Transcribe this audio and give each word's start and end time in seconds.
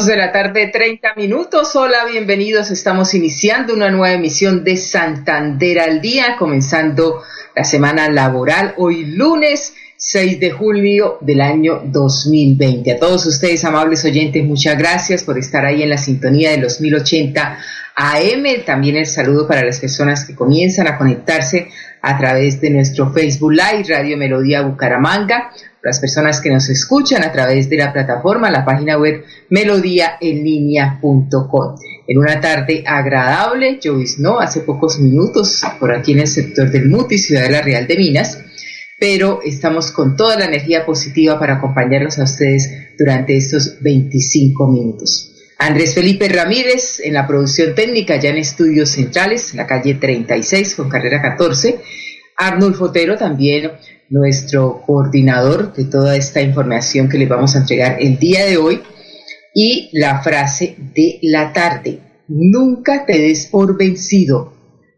Dos 0.00 0.06
de 0.06 0.16
la 0.16 0.32
tarde, 0.32 0.68
30 0.68 1.14
minutos. 1.14 1.76
Hola, 1.76 2.06
bienvenidos. 2.10 2.70
Estamos 2.70 3.12
iniciando 3.12 3.74
una 3.74 3.90
nueva 3.90 4.14
emisión 4.14 4.64
de 4.64 4.78
Santander 4.78 5.78
al 5.78 6.00
Día, 6.00 6.36
comenzando 6.38 7.22
la 7.54 7.64
semana 7.64 8.08
laboral 8.08 8.72
hoy 8.78 9.04
lunes 9.04 9.74
6 9.98 10.40
de 10.40 10.52
julio 10.52 11.18
del 11.20 11.42
año 11.42 11.82
2020. 11.84 12.92
A 12.92 12.98
todos 12.98 13.26
ustedes, 13.26 13.62
amables 13.66 14.02
oyentes, 14.06 14.42
muchas 14.42 14.78
gracias 14.78 15.22
por 15.22 15.38
estar 15.38 15.66
ahí 15.66 15.82
en 15.82 15.90
la 15.90 15.98
sintonía 15.98 16.52
de 16.52 16.56
los 16.56 16.80
1080 16.80 17.58
AM. 17.94 18.64
También 18.64 18.96
el 18.96 19.04
saludo 19.04 19.46
para 19.46 19.62
las 19.62 19.80
personas 19.80 20.24
que 20.24 20.34
comienzan 20.34 20.86
a 20.88 20.96
conectarse 20.96 21.68
a 22.02 22.18
través 22.18 22.60
de 22.60 22.70
nuestro 22.70 23.12
Facebook 23.12 23.52
Live, 23.52 23.84
Radio 23.88 24.16
Melodía 24.16 24.62
Bucaramanga, 24.62 25.52
las 25.82 26.00
personas 26.00 26.40
que 26.40 26.50
nos 26.50 26.68
escuchan 26.68 27.22
a 27.22 27.30
través 27.32 27.70
de 27.70 27.76
la 27.76 27.92
plataforma, 27.92 28.50
la 28.50 28.64
página 28.64 28.98
web 28.98 29.22
melodíaenlínea.com. 29.48 31.76
En 32.06 32.18
una 32.18 32.40
tarde 32.40 32.84
agradable, 32.86 33.78
lloviznó 33.80 34.38
hace 34.40 34.60
pocos 34.60 34.98
minutos 34.98 35.62
por 35.78 35.92
aquí 35.92 36.12
en 36.12 36.20
el 36.20 36.28
sector 36.28 36.70
del 36.70 36.88
Muti, 36.88 37.18
Ciudad 37.18 37.42
de 37.44 37.50
la 37.50 37.60
Real 37.62 37.86
de 37.86 37.96
Minas, 37.96 38.38
pero 38.98 39.40
estamos 39.42 39.92
con 39.92 40.16
toda 40.16 40.38
la 40.38 40.44
energía 40.44 40.84
positiva 40.84 41.38
para 41.38 41.54
acompañarlos 41.54 42.18
a 42.18 42.24
ustedes 42.24 42.70
durante 42.98 43.34
estos 43.36 43.80
25 43.80 44.68
minutos. 44.68 45.30
Andrés 45.60 45.94
Felipe 45.94 46.26
Ramírez 46.26 47.00
en 47.04 47.12
la 47.12 47.26
producción 47.26 47.74
técnica, 47.74 48.16
ya 48.16 48.30
en 48.30 48.38
Estudios 48.38 48.88
Centrales, 48.88 49.50
en 49.50 49.58
la 49.58 49.66
calle 49.66 49.94
36 49.94 50.74
con 50.74 50.88
carrera 50.88 51.20
14. 51.20 51.82
Arnulfo 52.38 52.86
Otero 52.86 53.18
también 53.18 53.72
nuestro 54.08 54.82
coordinador 54.86 55.74
de 55.74 55.84
toda 55.84 56.16
esta 56.16 56.40
información 56.40 57.10
que 57.10 57.18
les 57.18 57.28
vamos 57.28 57.54
a 57.54 57.58
entregar 57.58 57.98
el 58.00 58.18
día 58.18 58.46
de 58.46 58.56
hoy. 58.56 58.80
Y 59.54 59.90
la 59.92 60.22
frase 60.22 60.76
de 60.94 61.18
la 61.24 61.52
tarde, 61.52 61.98
nunca 62.26 63.04
te 63.04 63.18
des 63.18 63.44
por 63.44 63.76
vencido. 63.76 64.54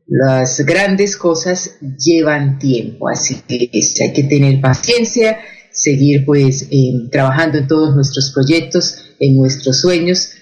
Las 0.07 0.61
grandes 0.61 1.17
cosas 1.17 1.79
llevan 1.99 2.61
tiempo, 2.61 3.09
así 3.09 3.43
que 3.49 3.69
hay 4.01 4.13
que 4.13 4.23
tener 4.23 4.61
paciencia, 4.61 5.41
seguir 5.73 6.25
pues 6.25 6.69
eh, 6.71 7.09
trabajando 7.11 7.59
en 7.59 7.67
todos 7.67 7.97
nuestros 7.97 8.31
proyectos, 8.33 9.17
en 9.19 9.37
nuestros 9.37 9.81
sueños 9.81 10.35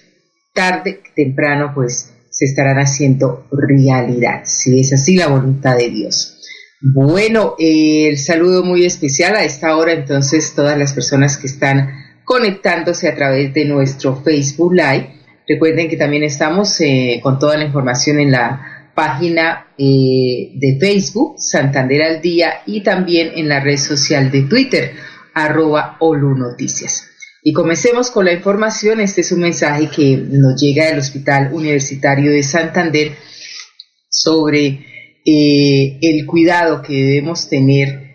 tarde 0.53 1.01
temprano 1.15 1.71
pues 1.73 2.13
se 2.29 2.45
estarán 2.45 2.77
haciendo 2.77 3.47
realidad, 3.51 4.41
si 4.45 4.79
es 4.79 4.93
así 4.93 5.15
la 5.15 5.27
voluntad 5.27 5.77
de 5.77 5.89
Dios. 5.89 6.37
Bueno, 6.81 7.55
el 7.59 8.17
saludo 8.17 8.63
muy 8.63 8.85
especial 8.85 9.35
a 9.35 9.43
esta 9.43 9.75
hora 9.75 9.93
entonces 9.93 10.53
todas 10.55 10.77
las 10.77 10.93
personas 10.93 11.37
que 11.37 11.47
están 11.47 11.89
conectándose 12.23 13.07
a 13.07 13.15
través 13.15 13.53
de 13.53 13.65
nuestro 13.65 14.15
Facebook 14.15 14.73
Live. 14.73 15.13
Recuerden 15.47 15.89
que 15.89 15.97
también 15.97 16.23
estamos 16.23 16.79
eh, 16.79 17.19
con 17.21 17.37
toda 17.37 17.57
la 17.57 17.65
información 17.65 18.19
en 18.19 18.31
la 18.31 18.91
página 18.95 19.67
eh, 19.77 20.51
de 20.55 20.77
Facebook, 20.79 21.35
Santander 21.37 22.01
al 22.01 22.21
Día, 22.21 22.61
y 22.65 22.81
también 22.81 23.31
en 23.35 23.49
la 23.49 23.59
red 23.59 23.77
social 23.77 24.31
de 24.31 24.43
Twitter, 24.43 24.93
arroba 25.33 25.97
Noticias. 25.99 27.10
Y 27.43 27.53
comencemos 27.53 28.11
con 28.11 28.25
la 28.25 28.33
información. 28.33 28.99
Este 28.99 29.21
es 29.21 29.31
un 29.31 29.39
mensaje 29.39 29.89
que 29.89 30.15
nos 30.15 30.61
llega 30.61 30.85
del 30.85 30.99
Hospital 30.99 31.51
Universitario 31.53 32.31
de 32.31 32.43
Santander 32.43 33.13
sobre 34.07 34.85
eh, 35.25 35.97
el 36.01 36.25
cuidado 36.27 36.83
que 36.83 36.93
debemos 36.93 37.49
tener 37.49 38.11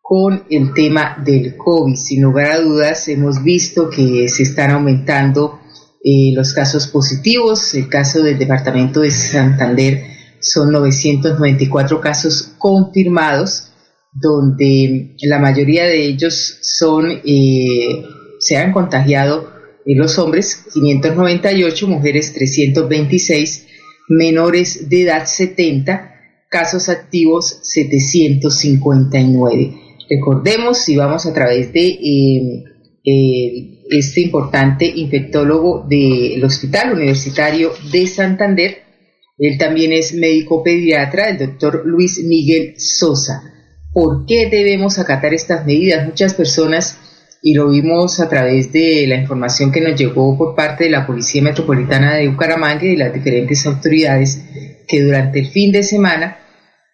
con 0.00 0.44
el 0.48 0.72
tema 0.72 1.22
del 1.22 1.56
COVID. 1.58 1.94
Sin 1.94 2.22
lugar 2.22 2.52
a 2.52 2.60
dudas, 2.60 3.06
hemos 3.08 3.44
visto 3.44 3.90
que 3.90 4.26
se 4.28 4.44
están 4.44 4.70
aumentando 4.70 5.60
eh, 6.02 6.32
los 6.34 6.54
casos 6.54 6.86
positivos. 6.86 7.74
El 7.74 7.86
caso 7.86 8.22
del 8.22 8.38
Departamento 8.38 9.00
de 9.00 9.10
Santander 9.10 10.04
son 10.40 10.72
994 10.72 12.00
casos 12.00 12.54
confirmados, 12.56 13.72
donde 14.10 15.16
la 15.20 15.38
mayoría 15.38 15.84
de 15.84 16.02
ellos 16.02 16.60
son... 16.62 17.20
Eh, 17.26 18.04
se 18.40 18.56
han 18.56 18.72
contagiado 18.72 19.48
los 19.86 20.18
hombres 20.18 20.64
598, 20.74 21.86
mujeres 21.86 22.32
326, 22.32 23.68
menores 24.08 24.88
de 24.88 25.02
edad 25.02 25.26
70, 25.26 26.14
casos 26.48 26.88
activos 26.88 27.60
759. 27.62 29.74
Recordemos, 30.08 30.78
si 30.78 30.96
vamos 30.96 31.26
a 31.26 31.32
través 31.32 31.72
de 31.72 31.98
em, 32.02 32.64
este 33.90 34.22
importante 34.22 34.86
infectólogo 34.86 35.86
del 35.88 36.42
Hospital 36.44 36.94
Universitario 36.94 37.72
de 37.92 38.06
Santander, 38.06 38.78
él 39.38 39.58
también 39.58 39.92
es 39.92 40.14
médico 40.14 40.62
pediatra, 40.62 41.30
el 41.30 41.38
doctor 41.38 41.82
Luis 41.86 42.22
Miguel 42.24 42.74
Sosa. 42.76 43.42
¿Por 43.92 44.26
qué 44.26 44.48
debemos 44.50 44.98
acatar 44.98 45.32
estas 45.32 45.64
medidas? 45.64 46.06
Muchas 46.06 46.34
personas 46.34 46.98
y 47.42 47.54
lo 47.54 47.70
vimos 47.70 48.20
a 48.20 48.28
través 48.28 48.72
de 48.72 49.06
la 49.06 49.16
información 49.16 49.72
que 49.72 49.80
nos 49.80 49.98
llegó 49.98 50.36
por 50.36 50.54
parte 50.54 50.84
de 50.84 50.90
la 50.90 51.06
Policía 51.06 51.42
Metropolitana 51.42 52.16
de 52.16 52.28
Bucaramanga 52.28 52.84
y 52.84 52.96
las 52.96 53.14
diferentes 53.14 53.64
autoridades 53.66 54.44
que 54.86 55.02
durante 55.02 55.38
el 55.38 55.46
fin 55.46 55.72
de 55.72 55.82
semana, 55.82 56.38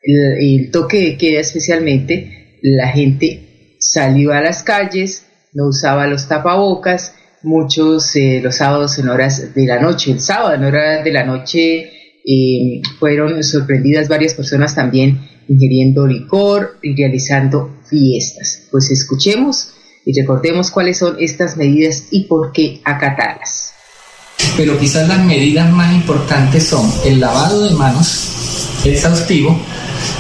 el, 0.03 0.71
toque 0.71 1.01
de 1.01 1.17
queda 1.17 1.41
especialmente, 1.41 2.59
la 2.63 2.89
gente 2.89 3.77
salió 3.81 4.33
a 4.33 4.41
las 4.41 4.63
calles, 4.63 5.27
no 5.53 5.69
usaba 5.69 6.07
los 6.07 6.29
tapabocas, 6.29 7.15
muchos 7.43 8.15
eh, 8.15 8.41
los 8.43 8.57
sábados 8.57 8.99
en 8.99 9.09
horas 9.09 9.55
de 9.55 9.67
la 9.67 9.81
noche, 9.81 10.13
el 10.13 10.21
sábado 10.21 10.55
en 10.55 10.65
horas 10.65 11.05
de 11.05 11.13
la 11.13 11.25
noche 11.25 11.91
eh, 12.25 12.83
fueron 12.99 13.43
sorprendidas 13.43 14.09
varias 14.09 14.35
personas 14.35 14.75
también 14.75 15.21
ingiriendo 15.49 16.07
licor 16.07 16.77
y 16.83 16.95
realizando 16.97 17.79
fiestas. 17.89 18.69
Pues 18.71 18.91
escuchemos 18.91 19.76
y 20.07 20.19
recordemos 20.19 20.71
cuáles 20.71 20.99
son 20.99 21.17
estas 21.19 21.57
medidas 21.57 22.05
y 22.11 22.25
por 22.25 22.53
qué 22.53 22.81
acatarlas. 22.85 23.73
Pero 24.57 24.79
quizás 24.79 25.09
las 25.09 25.19
medidas 25.25 25.71
más 25.73 25.93
importantes 25.93 26.67
son 26.67 26.91
el 27.05 27.21
lavado 27.21 27.69
de 27.69 27.75
manos 27.75 28.31
exhaustivo, 28.85 29.59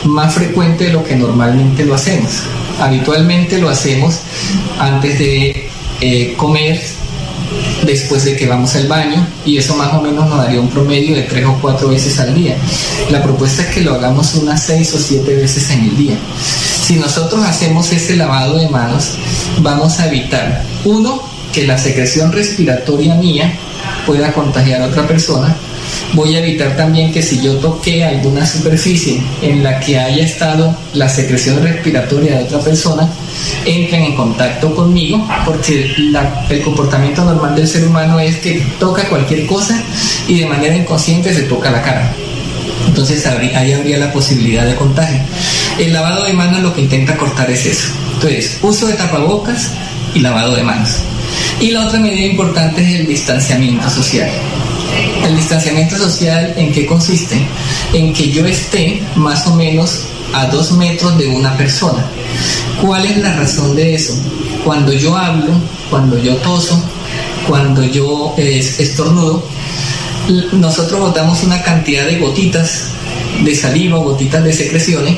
más 0.05 0.35
frecuente 0.35 0.85
de 0.85 0.93
lo 0.93 1.05
que 1.05 1.15
normalmente 1.15 1.85
lo 1.85 1.95
hacemos. 1.95 2.33
Habitualmente 2.81 3.59
lo 3.59 3.69
hacemos 3.69 4.21
antes 4.81 5.19
de 5.21 5.69
eh, 6.01 6.35
comer, 6.37 6.81
después 7.85 8.25
de 8.25 8.37
que 8.37 8.47
vamos 8.47 8.75
al 8.75 8.89
baño 8.89 9.25
y 9.45 9.57
eso 9.57 9.77
más 9.77 9.95
o 9.95 10.03
menos 10.03 10.29
nos 10.29 10.39
daría 10.39 10.61
un 10.61 10.69
promedio 10.69 11.15
de 11.15 11.23
tres 11.23 11.45
o 11.45 11.57
cuatro 11.61 11.89
veces 11.89 12.19
al 12.19 12.35
día. 12.35 12.57
La 13.11 13.23
propuesta 13.23 13.63
es 13.63 13.69
que 13.69 13.83
lo 13.83 13.95
hagamos 13.95 14.35
unas 14.35 14.65
seis 14.65 14.93
o 14.95 14.99
siete 14.99 15.37
veces 15.37 15.71
en 15.71 15.85
el 15.85 15.97
día. 15.97 16.17
Si 16.87 16.95
nosotros 16.95 17.45
hacemos 17.45 17.91
ese 17.91 18.15
lavado 18.15 18.59
de 18.59 18.69
manos, 18.69 19.15
vamos 19.59 19.99
a 19.99 20.07
evitar, 20.07 20.63
uno, 20.85 21.21
que 21.53 21.67
la 21.67 21.77
secreción 21.77 22.31
respiratoria 22.31 23.17
mía 23.17 23.53
pueda 24.07 24.33
contagiar 24.33 24.83
a 24.83 24.87
otra 24.87 25.05
persona. 25.05 25.57
Voy 26.13 26.37
a 26.37 26.39
evitar 26.39 26.77
también 26.77 27.13
que 27.13 27.23
si 27.23 27.43
yo 27.43 27.57
toqué 27.57 28.05
alguna 28.05 28.47
superficie 28.47 29.21
en 29.43 29.65
la 29.65 29.81
que 29.81 29.99
haya 29.99 30.23
estado 30.23 30.77
la 30.95 31.09
secreción 31.09 31.61
respiratoria 31.61 32.39
de 32.39 32.45
otra 32.45 32.61
persona, 32.61 33.11
entren 33.65 34.05
en 34.05 34.15
contacto 34.15 34.73
conmigo, 34.73 35.27
porque 35.45 35.93
el 36.51 36.63
comportamiento 36.63 37.25
normal 37.25 37.57
del 37.57 37.67
ser 37.67 37.85
humano 37.85 38.21
es 38.21 38.37
que 38.37 38.65
toca 38.79 39.09
cualquier 39.09 39.45
cosa 39.47 39.83
y 40.29 40.39
de 40.39 40.47
manera 40.47 40.77
inconsciente 40.77 41.35
se 41.35 41.43
toca 41.43 41.69
la 41.69 41.83
cara. 41.83 42.13
Entonces 42.87 43.27
ahí 43.27 43.73
habría 43.73 43.99
la 43.99 44.13
posibilidad 44.13 44.65
de 44.65 44.77
contagio. 44.77 45.19
El 45.79 45.93
lavado 45.93 46.25
de 46.25 46.33
manos 46.33 46.61
lo 46.61 46.75
que 46.75 46.83
intenta 46.83 47.17
cortar 47.17 47.51
es 47.51 47.67
eso. 47.67 47.89
Entonces, 48.15 48.59
uso 48.63 48.87
de 48.87 48.95
tapabocas 48.95 49.73
y 50.15 50.21
lavado 50.21 50.55
de 50.57 50.63
manos. 50.63 50.99
Y 51.61 51.71
la 51.71 51.87
otra 51.87 52.01
medida 52.01 52.27
importante 52.27 52.83
es 52.83 53.01
el 53.01 53.07
distanciamiento 53.07 53.89
social. 53.91 54.31
El 55.25 55.37
distanciamiento 55.37 55.97
social 55.99 56.55
en 56.57 56.73
qué 56.73 56.87
consiste? 56.87 57.37
en 57.93 58.13
que 58.13 58.31
yo 58.31 58.47
esté 58.47 59.03
más 59.15 59.47
o 59.47 59.55
menos 59.55 60.03
a 60.33 60.47
dos 60.47 60.73
metros 60.73 61.17
de 61.19 61.29
una 61.29 61.57
persona. 61.57 62.05
¿Cuál 62.81 63.07
es 63.07 63.19
la 63.19 63.35
razón 63.35 63.75
de 63.75 63.95
eso? 63.95 64.15
Cuando 64.65 64.93
yo 64.93 65.17
hablo, 65.17 65.53
cuando 65.91 66.19
yo 66.19 66.37
toso, 66.37 66.83
cuando 67.47 67.85
yo 67.85 68.35
estornudo, 68.37 69.47
nosotros 70.53 71.01
botamos 71.01 71.43
una 71.45 71.63
cantidad 71.63 72.05
de 72.07 72.19
gotitas 72.19 72.89
de 73.45 73.55
saliva, 73.55 73.99
gotitas 73.99 74.43
de 74.43 74.53
secreciones, 74.53 75.17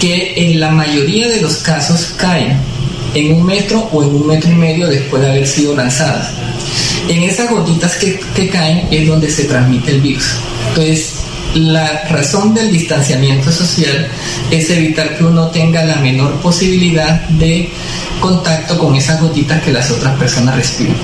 que 0.00 0.32
en 0.34 0.58
la 0.58 0.70
mayoría 0.70 1.28
de 1.28 1.42
los 1.42 1.58
casos 1.58 2.14
caen 2.16 2.58
en 3.14 3.34
un 3.34 3.44
metro 3.44 3.88
o 3.92 4.02
en 4.02 4.08
un 4.08 4.26
metro 4.26 4.50
y 4.50 4.54
medio 4.54 4.88
después 4.88 5.22
de 5.22 5.30
haber 5.30 5.46
sido 5.46 5.76
lanzadas. 5.76 6.30
En 7.08 7.22
esas 7.22 7.50
gotitas 7.50 7.96
que, 7.96 8.48
caen 8.48 8.88
es 8.90 9.06
donde 9.06 9.30
se 9.30 9.44
transmite 9.44 9.90
el 9.92 10.00
virus. 10.00 10.36
Entonces, 10.68 11.16
la 11.54 12.04
razón 12.08 12.54
del 12.54 12.70
distanciamiento 12.70 13.50
social 13.50 14.08
es 14.50 14.70
evitar 14.70 15.18
que 15.18 15.24
uno 15.24 15.48
tenga 15.48 15.84
la 15.84 15.96
menor 15.96 16.40
posibilidad 16.40 17.20
de 17.28 17.68
contacto 18.20 18.78
con 18.78 18.94
esas 18.94 19.20
gotitas 19.20 19.62
que 19.62 19.72
las 19.72 19.90
otras 19.90 20.16
personas 20.18 20.56
respiran. 20.56 20.96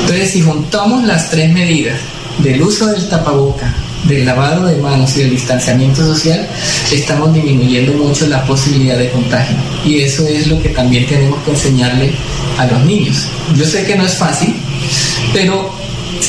Entonces, 0.00 0.30
si 0.30 0.40
juntamos 0.40 1.04
las 1.04 1.30
tres 1.30 1.52
medidas 1.52 1.98
del 2.38 2.62
uso 2.62 2.86
del 2.86 3.08
tapaboca, 3.08 3.74
del 4.04 4.24
lavado 4.24 4.66
de 4.66 4.76
manos 4.78 5.16
y 5.16 5.20
del 5.20 5.30
distanciamiento 5.30 6.02
social, 6.02 6.48
estamos 6.92 7.34
disminuyendo 7.34 7.92
mucho 7.92 8.26
la 8.26 8.44
posibilidad 8.44 8.98
de 8.98 9.10
contagio. 9.10 9.56
Y 9.84 10.00
eso 10.00 10.26
es 10.26 10.46
lo 10.46 10.60
que 10.62 10.70
también 10.70 11.06
tenemos 11.06 11.42
que 11.44 11.50
enseñarle 11.50 12.12
a 12.58 12.66
los 12.66 12.84
niños. 12.84 13.26
Yo 13.56 13.64
sé 13.64 13.84
que 13.84 13.96
no 13.96 14.04
es 14.04 14.14
fácil, 14.14 14.54
pero 15.32 15.74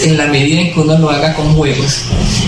en 0.03 0.17
la 0.17 0.27
medida 0.27 0.61
en 0.61 0.73
que 0.73 0.79
uno 0.79 0.97
lo 0.97 1.09
haga 1.09 1.33
con 1.33 1.53
juegos 1.53 2.03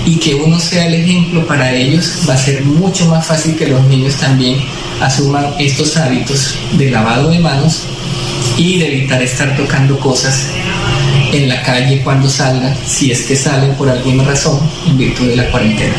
y 0.05 0.17
que 0.17 0.35
uno 0.35 0.59
sea 0.59 0.87
el 0.87 0.95
ejemplo 0.95 1.45
para 1.45 1.73
ellos, 1.73 2.19
va 2.27 2.33
a 2.33 2.37
ser 2.37 2.63
mucho 2.63 3.05
más 3.07 3.25
fácil 3.25 3.55
que 3.55 3.67
los 3.67 3.83
niños 3.85 4.15
también 4.15 4.57
asuman 5.01 5.53
estos 5.59 5.97
hábitos 5.97 6.55
de 6.73 6.89
lavado 6.89 7.29
de 7.29 7.39
manos 7.39 7.83
y 8.57 8.79
de 8.79 8.87
evitar 8.87 9.21
estar 9.21 9.55
tocando 9.55 9.99
cosas 9.99 10.47
en 11.33 11.49
la 11.49 11.61
calle 11.63 12.01
cuando 12.03 12.29
salgan, 12.29 12.75
si 12.85 13.11
es 13.11 13.23
que 13.23 13.35
salen 13.35 13.73
por 13.75 13.89
alguna 13.89 14.23
razón 14.23 14.59
en 14.87 14.97
virtud 14.97 15.27
de 15.29 15.35
la 15.35 15.49
cuarentena. 15.49 15.93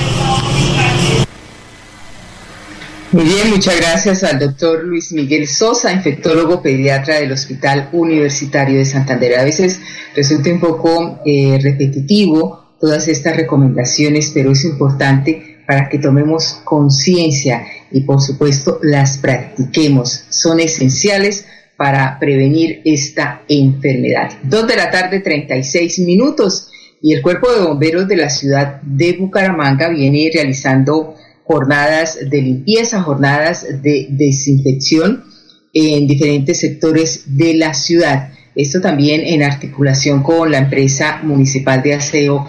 Muy 3.11 3.25
bien, 3.25 3.51
muchas 3.51 3.77
gracias 3.77 4.25
al 4.25 4.39
doctor 4.39 4.85
Luis 4.85 5.13
Miguel 5.13 5.47
Sosa, 5.47 5.93
infectólogo 5.93 6.63
pediatra 6.63 7.17
del 7.17 7.33
Hospital 7.33 7.89
Universitario 7.93 8.79
de 8.79 8.85
Santander. 8.85 9.39
A 9.39 9.45
veces 9.45 9.81
resulta 10.17 10.51
un 10.51 10.61
poco 10.61 11.21
eh, 11.25 11.59
repetitivo 11.63 12.75
todas 12.81 13.07
estas 13.09 13.37
recomendaciones, 13.37 14.31
pero 14.35 14.53
es 14.53 14.65
importante 14.65 15.63
para 15.67 15.89
que 15.89 15.99
tomemos 15.99 16.61
conciencia 16.65 17.65
y 17.91 18.01
por 18.03 18.21
supuesto 18.21 18.79
las 18.83 19.19
practiquemos. 19.19 20.25
Son 20.29 20.61
esenciales 20.61 21.47
para 21.77 22.19
prevenir 22.19 22.81
esta 22.85 23.43
enfermedad. 23.49 24.33
Dos 24.43 24.67
de 24.67 24.77
la 24.77 24.91
tarde, 24.91 25.21
36 25.21 25.99
minutos, 26.01 26.71
y 27.03 27.13
el 27.13 27.21
Cuerpo 27.21 27.53
de 27.53 27.61
Bomberos 27.61 28.09
de 28.09 28.17
la 28.17 28.31
ciudad 28.31 28.81
de 28.81 29.13
Bucaramanga 29.13 29.89
viene 29.91 30.31
realizando 30.33 31.15
jornadas 31.45 32.19
de 32.31 32.41
limpieza, 32.41 33.03
jornadas 33.03 33.83
de 33.83 34.07
desinfección 34.11 35.25
en 35.75 36.07
diferentes 36.07 36.61
sectores 36.61 37.37
de 37.37 37.55
la 37.55 37.75
ciudad. 37.75 38.31
Esto 38.55 38.81
también 38.81 39.21
en 39.21 39.43
articulación 39.43 40.23
con 40.23 40.51
la 40.51 40.59
empresa 40.59 41.21
municipal 41.23 41.83
de 41.83 41.95
aseo 41.95 42.49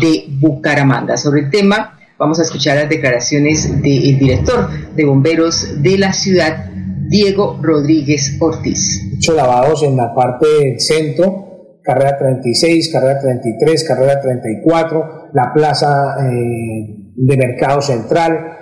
de 0.00 0.24
Bucaramanga. 0.28 1.16
Sobre 1.16 1.42
el 1.42 1.50
tema, 1.50 2.00
vamos 2.18 2.38
a 2.40 2.42
escuchar 2.42 2.76
las 2.78 2.88
declaraciones 2.88 3.82
del 3.82 4.18
director 4.18 4.70
de 4.96 5.04
bomberos 5.04 5.82
de 5.82 5.98
la 5.98 6.12
ciudad, 6.12 6.70
Diego 7.12 7.58
Rodríguez 7.60 8.38
Ortiz. 8.40 9.02
Muchos 9.12 9.36
lavados 9.36 9.82
en 9.82 9.98
la 9.98 10.14
parte 10.14 10.46
del 10.46 10.80
centro, 10.80 11.78
carrera 11.82 12.16
36, 12.16 12.90
carrera 12.90 13.18
33, 13.20 13.84
carrera 13.84 14.18
34, 14.18 15.28
la 15.34 15.52
plaza 15.52 16.16
eh, 16.20 17.12
de 17.14 17.36
mercado 17.36 17.82
central. 17.82 18.56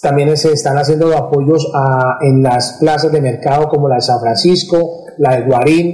También 0.00 0.36
se 0.36 0.52
están 0.52 0.78
haciendo 0.78 1.12
apoyos 1.16 1.68
en 2.20 2.40
las 2.40 2.78
plazas 2.80 3.10
de 3.10 3.20
mercado 3.20 3.68
como 3.68 3.88
la 3.88 3.96
de 3.96 4.02
San 4.02 4.20
Francisco, 4.20 5.04
la 5.18 5.36
de 5.36 5.46
Guarín. 5.46 5.88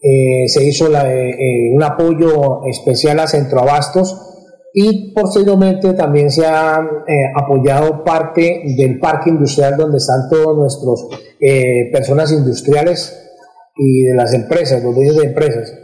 Eh, 0.00 0.46
se 0.46 0.64
hizo 0.64 0.86
eh, 0.86 1.72
un 1.74 1.82
apoyo 1.82 2.64
especial 2.64 3.18
a 3.18 3.26
Centroabastos 3.26 4.29
y 4.72 5.12
posteriormente 5.12 5.94
también 5.94 6.30
se 6.30 6.46
ha 6.46 6.80
eh, 7.06 7.12
apoyado 7.34 8.04
parte 8.04 8.62
del 8.76 8.98
parque 8.98 9.30
industrial 9.30 9.76
donde 9.76 9.98
están 9.98 10.28
todos 10.30 10.56
nuestros 10.56 11.08
eh, 11.40 11.90
personas 11.92 12.30
industriales 12.32 13.16
y 13.76 14.02
de 14.02 14.14
las 14.14 14.32
empresas, 14.34 14.82
los 14.82 14.94
dueños 14.94 15.16
de 15.16 15.24
empresas. 15.24 15.74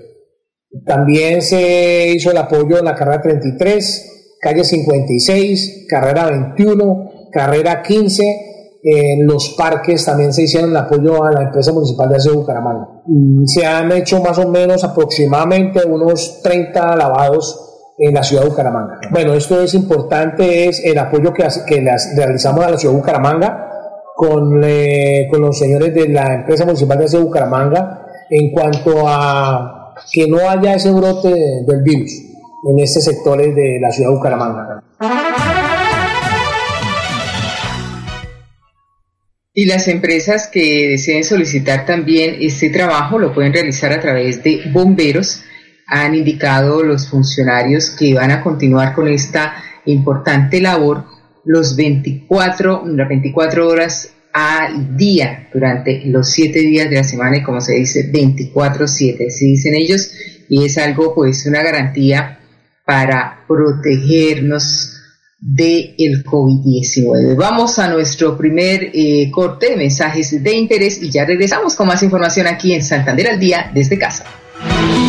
También 0.84 1.42
se 1.42 2.12
hizo 2.14 2.30
el 2.30 2.36
apoyo 2.36 2.78
en 2.78 2.84
la 2.84 2.94
carrera 2.94 3.22
33, 3.22 4.36
calle 4.40 4.62
56, 4.62 5.86
carrera 5.88 6.30
21, 6.30 7.10
carrera 7.32 7.82
15. 7.82 8.42
En 8.88 9.26
los 9.26 9.54
parques 9.58 10.04
también 10.04 10.32
se 10.32 10.42
hicieron 10.42 10.70
el 10.70 10.76
apoyo 10.76 11.24
a 11.24 11.32
la 11.32 11.42
empresa 11.42 11.72
municipal 11.72 12.08
de 12.08 12.16
Aseo 12.16 12.34
Bucaramanga. 12.34 13.02
Se 13.46 13.66
han 13.66 13.90
hecho 13.90 14.20
más 14.20 14.38
o 14.38 14.48
menos 14.48 14.84
aproximadamente 14.84 15.84
unos 15.84 16.40
30 16.42 16.94
lavados 16.94 17.66
en 17.98 18.14
la 18.14 18.22
ciudad 18.22 18.42
de 18.42 18.48
Bucaramanga. 18.48 19.00
Bueno, 19.10 19.34
esto 19.34 19.60
es 19.60 19.74
importante, 19.74 20.68
es 20.68 20.84
el 20.84 20.98
apoyo 20.98 21.32
que, 21.32 21.46
que 21.66 21.82
las, 21.82 22.14
realizamos 22.16 22.64
a 22.64 22.70
la 22.70 22.78
ciudad 22.78 22.94
de 22.94 23.00
Bucaramanga 23.00 23.70
con, 24.14 24.62
eh, 24.64 25.28
con 25.30 25.40
los 25.40 25.58
señores 25.58 25.94
de 25.94 26.08
la 26.08 26.34
empresa 26.34 26.64
municipal 26.64 26.98
de 26.98 27.18
Bucaramanga 27.18 28.06
en 28.30 28.50
cuanto 28.50 29.04
a 29.06 29.94
que 30.12 30.26
no 30.26 30.38
haya 30.48 30.74
ese 30.74 30.90
brote 30.90 31.28
del 31.28 31.82
virus 31.82 32.12
en 32.68 32.78
estos 32.78 33.04
sectores 33.04 33.54
de 33.54 33.78
la 33.80 33.90
ciudad 33.90 34.10
de 34.10 34.16
Bucaramanga. 34.16 34.82
Y 39.58 39.64
las 39.64 39.88
empresas 39.88 40.48
que 40.48 40.88
deseen 40.88 41.24
solicitar 41.24 41.86
también 41.86 42.36
este 42.40 42.68
trabajo 42.68 43.18
lo 43.18 43.32
pueden 43.32 43.54
realizar 43.54 43.90
a 43.90 44.00
través 44.00 44.42
de 44.42 44.60
bomberos 44.70 45.42
han 45.86 46.14
indicado 46.14 46.82
los 46.82 47.08
funcionarios 47.08 47.90
que 47.90 48.14
van 48.14 48.30
a 48.30 48.42
continuar 48.42 48.94
con 48.94 49.08
esta 49.08 49.54
importante 49.84 50.60
labor 50.60 51.04
los 51.44 51.76
24, 51.76 52.84
las 52.86 53.08
24 53.08 53.68
horas 53.68 54.10
al 54.32 54.96
día 54.96 55.48
durante 55.52 56.02
los 56.06 56.28
7 56.28 56.58
días 56.58 56.90
de 56.90 56.96
la 56.96 57.04
semana 57.04 57.38
y 57.38 57.42
como 57.42 57.60
se 57.60 57.74
dice 57.74 58.10
24/7, 58.12 59.30
se 59.30 59.44
dicen 59.46 59.74
ellos, 59.74 60.10
y 60.48 60.64
es 60.64 60.76
algo 60.76 61.14
pues 61.14 61.46
una 61.46 61.62
garantía 61.62 62.40
para 62.84 63.44
protegernos 63.48 64.92
del 65.40 65.94
el 65.98 66.24
COVID-19. 66.24 67.36
Vamos 67.36 67.78
a 67.78 67.88
nuestro 67.88 68.36
primer 68.36 68.90
eh, 68.92 69.30
corte 69.30 69.70
de 69.70 69.76
mensajes 69.76 70.42
de 70.42 70.54
interés 70.54 71.02
y 71.02 71.10
ya 71.10 71.24
regresamos 71.24 71.74
con 71.74 71.86
más 71.86 72.02
información 72.02 72.46
aquí 72.46 72.74
en 72.74 72.82
Santander 72.82 73.28
al 73.28 73.38
día 73.38 73.70
desde 73.72 73.98
casa. 73.98 74.24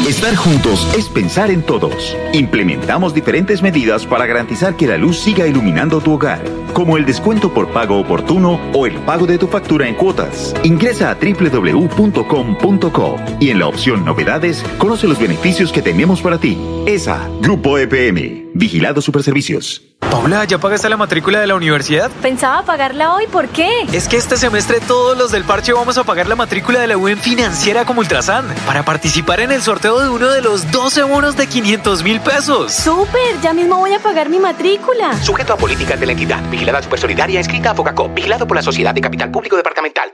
Estar 0.08 0.36
juntos 0.36 0.88
es 0.98 1.10
pensar 1.10 1.52
en 1.52 1.62
todos. 1.62 2.16
Implementamos 2.34 3.14
diferentes 3.14 3.62
medidas 3.62 4.06
para 4.06 4.26
garantizar 4.26 4.76
que 4.76 4.88
la 4.88 4.98
luz 4.98 5.20
siga 5.20 5.48
iluminando 5.48 6.00
tu 6.00 6.14
hogar, 6.14 6.42
como 6.74 6.98
el 6.98 7.06
descuento 7.06 7.54
por 7.54 7.70
pago 7.72 8.00
oportuno 8.00 8.60
o 8.74 8.88
el 8.88 8.96
pago 9.00 9.28
de 9.28 9.38
tu 9.38 9.48
factura 9.48 9.88
en 9.88 9.96
cuotas. 9.96 10.54
Ingresa 10.64 11.12
a 11.12 11.16
www.com.co 11.16 13.16
y 13.40 13.50
en 13.50 13.60
la 13.60 13.68
opción 13.68 14.06
Novedades 14.06 14.64
conoce 14.78 15.08
los 15.08 15.20
beneficios 15.20 15.72
que 15.72 15.82
tenemos 15.82 16.22
para 16.22 16.38
ti. 16.38 16.58
ESA, 16.86 17.30
Grupo 17.42 17.78
EPM, 17.78 18.52
Vigilado 18.54 19.02
Superservicios. 19.02 19.84
Paula, 20.00 20.46
¿ya 20.46 20.58
pagaste 20.58 20.88
la 20.90 20.96
matrícula 20.96 21.40
de 21.40 21.48
la 21.48 21.56
universidad? 21.56 22.10
Pensaba 22.22 22.64
pagarla 22.64 23.14
hoy, 23.14 23.26
¿por 23.28 23.50
qué? 23.50 23.68
Es 23.92 24.08
que 24.08 24.16
este 24.16 24.38
semestre 24.38 24.80
todos 24.80 25.18
los 25.18 25.32
del 25.32 25.44
parche 25.44 25.74
vamos 25.74 25.98
a 25.98 26.06
pagar 26.06 26.28
la 26.28 26.36
matrícula 26.36 26.80
de 26.80 26.88
la 26.88 26.98
UN 26.98 27.18
financiera 27.18 27.84
como 27.84 28.00
Ultrasan 28.00 28.46
para 28.66 28.86
participar 28.86 29.42
en 29.42 29.52
el 29.52 29.57
sorteo 29.62 30.00
de 30.00 30.10
uno 30.10 30.30
de 30.30 30.42
los 30.42 30.72
12 30.72 31.04
bonos 31.04 31.36
de 31.36 31.48
500 31.48 32.04
mil 32.04 32.20
pesos. 32.22 32.74
¡Súper! 32.74 33.40
Ya 33.42 33.54
mismo 33.54 33.78
voy 33.78 33.94
a 33.94 34.00
pagar 34.00 34.30
mi 34.30 34.40
matrícula. 34.40 35.14
Sujeto 35.24 35.54
a 35.54 35.58
políticas 35.58 36.00
de 36.00 36.06
la 36.06 36.12
entidad, 36.14 36.42
vigilada 36.50 36.82
supersolidaria, 36.82 37.40
escrita 37.40 37.72
a 37.72 37.76
Focacop, 37.76 38.14
vigilado 38.14 38.48
por 38.48 38.56
la 38.56 38.64
Sociedad 38.64 38.94
de 38.94 39.02
Capital 39.02 39.32
Público 39.32 39.56
Departamental. 39.56 40.14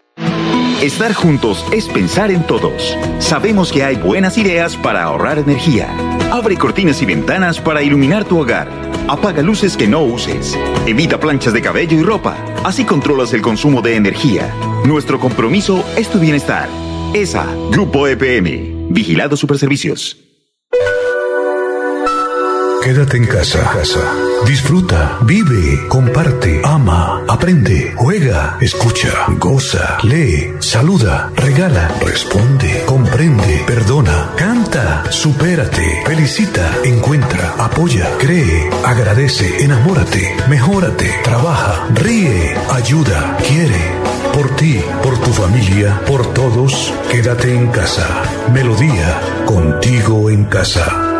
Estar 0.81 1.13
juntos 1.13 1.65
es 1.71 1.87
pensar 1.87 2.29
en 2.29 2.43
todos. 2.43 2.97
Sabemos 3.19 3.71
que 3.71 3.85
hay 3.85 3.95
buenas 3.95 4.37
ideas 4.37 4.75
para 4.75 5.03
ahorrar 5.03 5.39
energía. 5.39 5.87
Abre 6.29 6.57
cortinas 6.57 7.01
y 7.01 7.05
ventanas 7.05 7.61
para 7.61 7.81
iluminar 7.81 8.25
tu 8.25 8.41
hogar. 8.41 8.67
Apaga 9.07 9.41
luces 9.41 9.77
que 9.77 9.87
no 9.87 10.01
uses. 10.01 10.57
Evita 10.85 11.19
planchas 11.19 11.53
de 11.53 11.61
cabello 11.61 11.97
y 11.97 12.03
ropa. 12.03 12.35
Así 12.65 12.83
controlas 12.83 13.33
el 13.33 13.41
consumo 13.41 13.81
de 13.81 13.95
energía. 13.95 14.53
Nuestro 14.85 15.19
compromiso 15.19 15.85
es 15.95 16.09
tu 16.09 16.19
bienestar. 16.19 16.67
ESA, 17.13 17.45
Grupo 17.71 18.07
EPM. 18.07 18.72
Vigilado 18.93 19.35
Superservicios. 19.35 20.17
Quédate 22.83 23.17
en 23.17 23.25
casa. 23.25 23.63
casa. 23.63 23.99
Disfruta, 24.45 25.17
vive, 25.23 25.87
comparte, 25.87 26.61
ama, 26.63 27.23
aprende, 27.27 27.93
juega, 27.95 28.57
escucha, 28.61 29.25
goza, 29.39 29.97
lee, 30.03 30.53
saluda, 30.59 31.31
regala, 31.35 31.87
responde, 32.05 32.83
comprende, 32.85 33.63
perdona, 33.65 34.31
canta, 34.37 35.09
supérate, 35.11 36.03
felicita, 36.05 36.69
encuentra, 36.83 37.55
apoya, 37.57 38.07
cree, 38.19 38.69
agradece, 38.85 39.63
enamórate, 39.63 40.35
mejórate, 40.49 41.09
trabaja, 41.23 41.87
ríe, 41.95 42.53
ayuda, 42.69 43.37
quiere. 43.47 44.02
Por 44.33 44.55
ti, 44.55 44.79
por 45.03 45.15
tu 45.19 45.29
familia, 45.31 46.01
por 46.07 46.33
todos, 46.33 46.91
quédate 47.11 47.53
en 47.53 47.67
casa. 47.67 48.23
Melodía, 48.51 49.21
contigo 49.45 50.31
en 50.31 50.45
casa. 50.45 51.13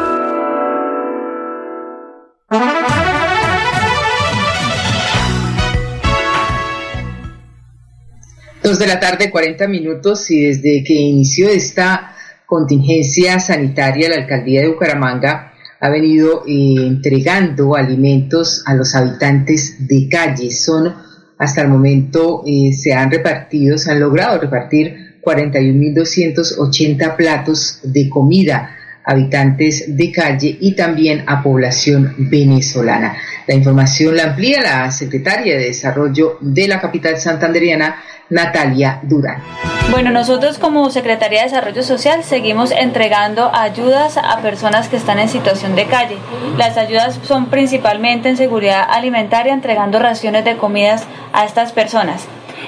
Dos 8.64 8.80
de 8.80 8.88
la 8.88 9.00
tarde, 9.00 9.30
40 9.30 9.68
minutos, 9.68 10.32
y 10.32 10.48
desde 10.48 10.84
que 10.84 10.94
inició 10.94 11.50
esta 11.50 12.16
contingencia 12.48 13.40
sanitaria, 13.40 14.10
la 14.10 14.16
alcaldía 14.16 14.62
de 14.62 14.70
Bucaramanga 14.70 15.54
ha 15.80 15.90
venido 15.90 16.44
eh, 16.48 16.76
entregando 16.78 17.76
alimentos 17.76 18.64
a 18.66 18.74
los 18.74 18.96
habitantes 18.96 19.88
de 19.88 20.08
calle. 20.10 20.50
Son 20.50 20.96
hasta 21.38 21.62
el 21.62 21.68
momento 21.68 22.44
eh, 22.46 22.72
se 22.74 22.94
han 22.94 23.12
repartido, 23.12 23.78
se 23.78 23.92
han 23.92 24.00
logrado 24.00 24.40
repartir 24.40 25.20
41.280 25.22 27.16
platos 27.16 27.80
de 27.84 28.10
comida 28.10 28.78
a 29.06 29.12
habitantes 29.12 29.86
de 29.98 30.12
calle 30.12 30.58
y 30.60 30.76
también 30.76 31.24
a 31.28 31.42
población 31.42 32.14
venezolana. 32.18 33.18
La 33.48 33.56
información 33.56 34.16
la 34.16 34.26
amplía 34.26 34.62
la 34.62 34.92
secretaria 34.92 35.58
de 35.58 35.66
Desarrollo 35.66 36.38
de 36.40 36.68
la 36.68 36.80
capital 36.80 37.18
santanderiana, 37.18 38.02
Natalia 38.30 39.00
Durán. 39.04 39.42
Bueno, 39.92 40.10
nosotros 40.10 40.58
como 40.58 40.90
Secretaría 40.90 41.40
de 41.40 41.46
Desarrollo 41.46 41.84
Social 41.84 42.24
seguimos 42.24 42.72
entregando 42.72 43.52
ayudas 43.54 44.18
a 44.18 44.40
personas 44.40 44.88
que 44.90 44.96
están 44.96 45.20
en 45.20 45.30
situación 45.30 45.76
de 45.76 45.86
calle. 45.86 46.18
Las 46.58 46.78
ayudas 46.78 47.20
son 47.24 47.48
principalmente 47.48 48.30
en 48.30 48.38
seguridad 48.38 48.88
alimentaria, 48.90 49.54
entregando 49.54 50.00
raciones 50.00 50.46
de 50.46 50.58
comidas 50.58 51.06
a 51.32 51.46
estas 51.46 51.74
personas. 51.74 52.26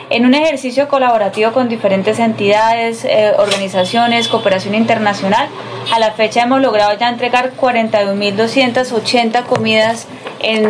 En 0.10 0.26
un 0.26 0.36
ejercicio 0.36 0.88
colaborativo 0.88 1.52
con 1.52 1.68
diferentes 1.68 2.20
entidades, 2.20 3.06
eh, 3.06 3.34
organizaciones, 3.38 4.28
cooperación 4.28 4.76
internacional, 4.76 5.48
a 5.94 6.00
la 6.00 6.12
fecha 6.12 6.44
hemos 6.44 6.62
logrado 6.62 6.96
ya 6.98 7.10
entregar 7.10 7.54
41.280 7.56 9.44
comidas 9.46 10.08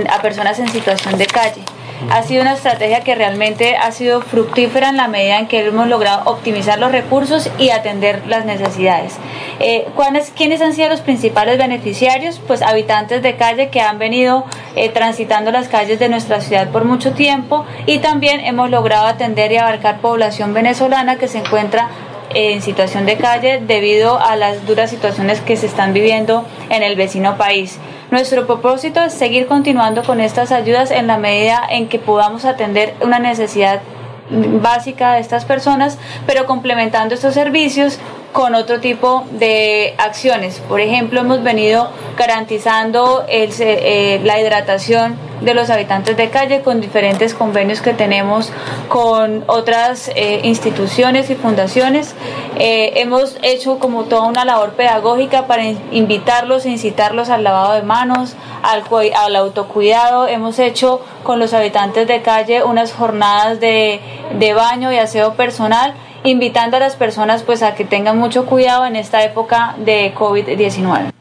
a 0.09 0.21
personas 0.21 0.59
en 0.59 0.69
situación 0.69 1.17
de 1.17 1.25
calle 1.25 1.61
ha 2.09 2.23
sido 2.23 2.41
una 2.41 2.53
estrategia 2.53 3.01
que 3.01 3.15
realmente 3.15 3.75
ha 3.77 3.91
sido 3.91 4.21
fructífera 4.21 4.89
en 4.89 4.97
la 4.97 5.07
medida 5.07 5.39
en 5.39 5.47
que 5.47 5.65
hemos 5.65 5.87
logrado 5.87 6.29
optimizar 6.29 6.79
los 6.79 6.91
recursos 6.91 7.49
y 7.57 7.69
atender 7.69 8.23
las 8.27 8.45
necesidades. 8.45 9.17
Eh, 9.59 9.87
¿Quiénes 10.35 10.61
han 10.61 10.73
sido 10.73 10.89
los 10.89 11.01
principales 11.01 11.57
beneficiarios? 11.57 12.39
Pues 12.45 12.61
habitantes 12.61 13.21
de 13.21 13.35
calle 13.35 13.69
que 13.69 13.81
han 13.81 13.97
venido 13.97 14.45
eh, 14.75 14.89
transitando 14.89 15.51
las 15.51 15.67
calles 15.67 15.99
de 15.99 16.09
nuestra 16.09 16.41
ciudad 16.41 16.69
por 16.69 16.85
mucho 16.85 17.13
tiempo 17.13 17.65
y 17.85 17.99
también 17.99 18.41
hemos 18.41 18.69
logrado 18.69 19.07
atender 19.07 19.51
y 19.51 19.57
abarcar 19.57 20.01
población 20.01 20.53
venezolana 20.53 21.17
que 21.17 21.27
se 21.27 21.39
encuentra 21.39 21.89
en 22.33 22.61
situación 22.61 23.05
de 23.05 23.17
calle 23.17 23.61
debido 23.65 24.19
a 24.19 24.35
las 24.35 24.65
duras 24.65 24.89
situaciones 24.89 25.39
que 25.41 25.55
se 25.55 25.67
están 25.67 25.93
viviendo 25.93 26.45
en 26.69 26.83
el 26.83 26.95
vecino 26.95 27.37
país. 27.37 27.79
Nuestro 28.11 28.45
propósito 28.45 29.01
es 29.01 29.13
seguir 29.13 29.47
continuando 29.47 30.03
con 30.03 30.19
estas 30.19 30.51
ayudas 30.51 30.91
en 30.91 31.07
la 31.07 31.17
medida 31.17 31.61
en 31.69 31.89
que 31.89 31.99
podamos 31.99 32.45
atender 32.45 32.93
una 33.01 33.19
necesidad 33.19 33.81
básica 34.29 35.13
de 35.13 35.19
estas 35.21 35.45
personas, 35.45 35.97
pero 36.25 36.45
complementando 36.45 37.15
estos 37.15 37.33
servicios 37.33 37.99
con 38.35 38.53
otro 38.53 38.81
tipo 38.81 39.23
de 39.31 39.95
acciones. 39.97 40.61
Por 40.67 40.81
ejemplo, 40.81 41.21
hemos 41.21 41.41
venido 41.41 41.87
garantizando 42.17 43.23
eh, 43.29 44.19
la 44.25 44.41
hidratación 44.41 45.17
de 45.39 45.53
los 45.53 45.69
habitantes 45.69 46.17
de 46.17 46.29
calle 46.29 46.59
con 46.59 46.81
diferentes 46.81 47.33
convenios 47.33 47.79
que 47.79 47.93
tenemos 47.93 48.51
con 48.89 49.45
otras 49.47 50.11
eh, 50.15 50.41
instituciones 50.43 51.29
y 51.29 51.35
fundaciones. 51.35 52.13
Eh, 52.57 52.91
hemos 52.97 53.37
hecho 53.41 53.79
como 53.79 54.03
toda 54.03 54.23
una 54.23 54.43
labor 54.43 54.73
pedagógica 54.73 55.47
para 55.47 55.63
invitarlos 55.91 56.65
e 56.65 56.71
incitarlos 56.71 57.29
al 57.29 57.45
lavado 57.45 57.75
de 57.75 57.83
manos, 57.83 58.35
al, 58.63 58.83
al 59.15 59.35
autocuidado. 59.37 60.27
Hemos 60.27 60.59
hecho 60.59 60.99
con 61.23 61.39
los 61.39 61.53
habitantes 61.53 62.05
de 62.05 62.21
calle 62.21 62.65
unas 62.65 62.91
jornadas 62.91 63.61
de, 63.61 64.01
de 64.37 64.53
baño 64.53 64.91
y 64.91 64.97
aseo 64.97 65.35
personal 65.35 65.95
invitando 66.25 66.77
a 66.77 66.79
las 66.79 66.95
personas 66.95 67.43
pues 67.43 67.63
a 67.63 67.75
que 67.75 67.85
tengan 67.85 68.17
mucho 68.17 68.45
cuidado 68.45 68.85
en 68.85 68.95
esta 68.95 69.23
época 69.23 69.75
de 69.85 70.13
COVID-19. 70.13 71.11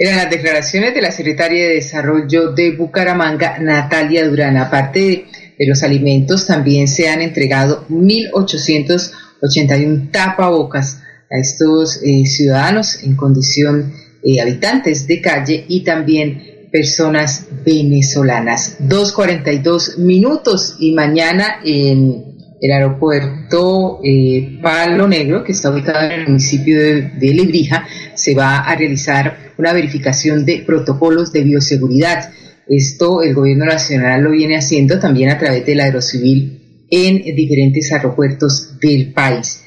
Eran 0.00 0.16
las 0.16 0.30
declaraciones 0.30 0.94
de 0.94 1.02
la 1.02 1.10
secretaria 1.10 1.66
de 1.66 1.74
Desarrollo 1.74 2.52
de 2.52 2.76
Bucaramanga, 2.76 3.58
Natalia 3.58 4.28
Durán. 4.28 4.56
Aparte 4.56 5.26
de 5.58 5.66
los 5.66 5.82
alimentos, 5.82 6.46
también 6.46 6.86
se 6.86 7.08
han 7.08 7.20
entregado 7.20 7.84
1.881 7.88 10.12
tapabocas 10.12 11.02
a 11.30 11.38
estos 11.40 12.00
eh, 12.04 12.26
ciudadanos 12.26 13.02
en 13.02 13.16
condición 13.16 13.92
eh, 14.22 14.40
habitantes 14.40 15.08
de 15.08 15.20
calle 15.20 15.64
y 15.68 15.82
también 15.82 16.47
personas 16.70 17.46
venezolanas. 17.64 18.78
2.42 18.80 19.98
minutos 19.98 20.76
y 20.78 20.92
mañana 20.92 21.60
en 21.64 22.28
el 22.60 22.72
aeropuerto 22.72 24.00
eh, 24.02 24.58
Palo 24.60 25.06
Negro, 25.06 25.44
que 25.44 25.52
está 25.52 25.70
ubicado 25.70 26.04
en 26.06 26.12
el 26.12 26.26
municipio 26.26 26.78
de, 26.78 27.02
de, 27.18 27.70
se 28.14 28.34
va 28.34 28.58
a 28.58 28.74
realizar 28.74 29.52
una 29.58 29.72
verificación 29.72 30.44
de 30.44 30.64
protocolos 30.66 31.32
de 31.32 31.44
bioseguridad. 31.44 32.30
Esto 32.68 33.22
el 33.22 33.34
gobierno 33.34 33.64
nacional 33.64 34.22
lo 34.22 34.30
viene 34.30 34.56
haciendo 34.56 34.98
también 34.98 35.30
a 35.30 35.38
través 35.38 35.64
del 35.64 35.80
aerocivil 35.80 36.86
en 36.90 37.22
diferentes 37.36 37.92
aeropuertos 37.92 38.78
del 38.80 39.12
país. 39.12 39.64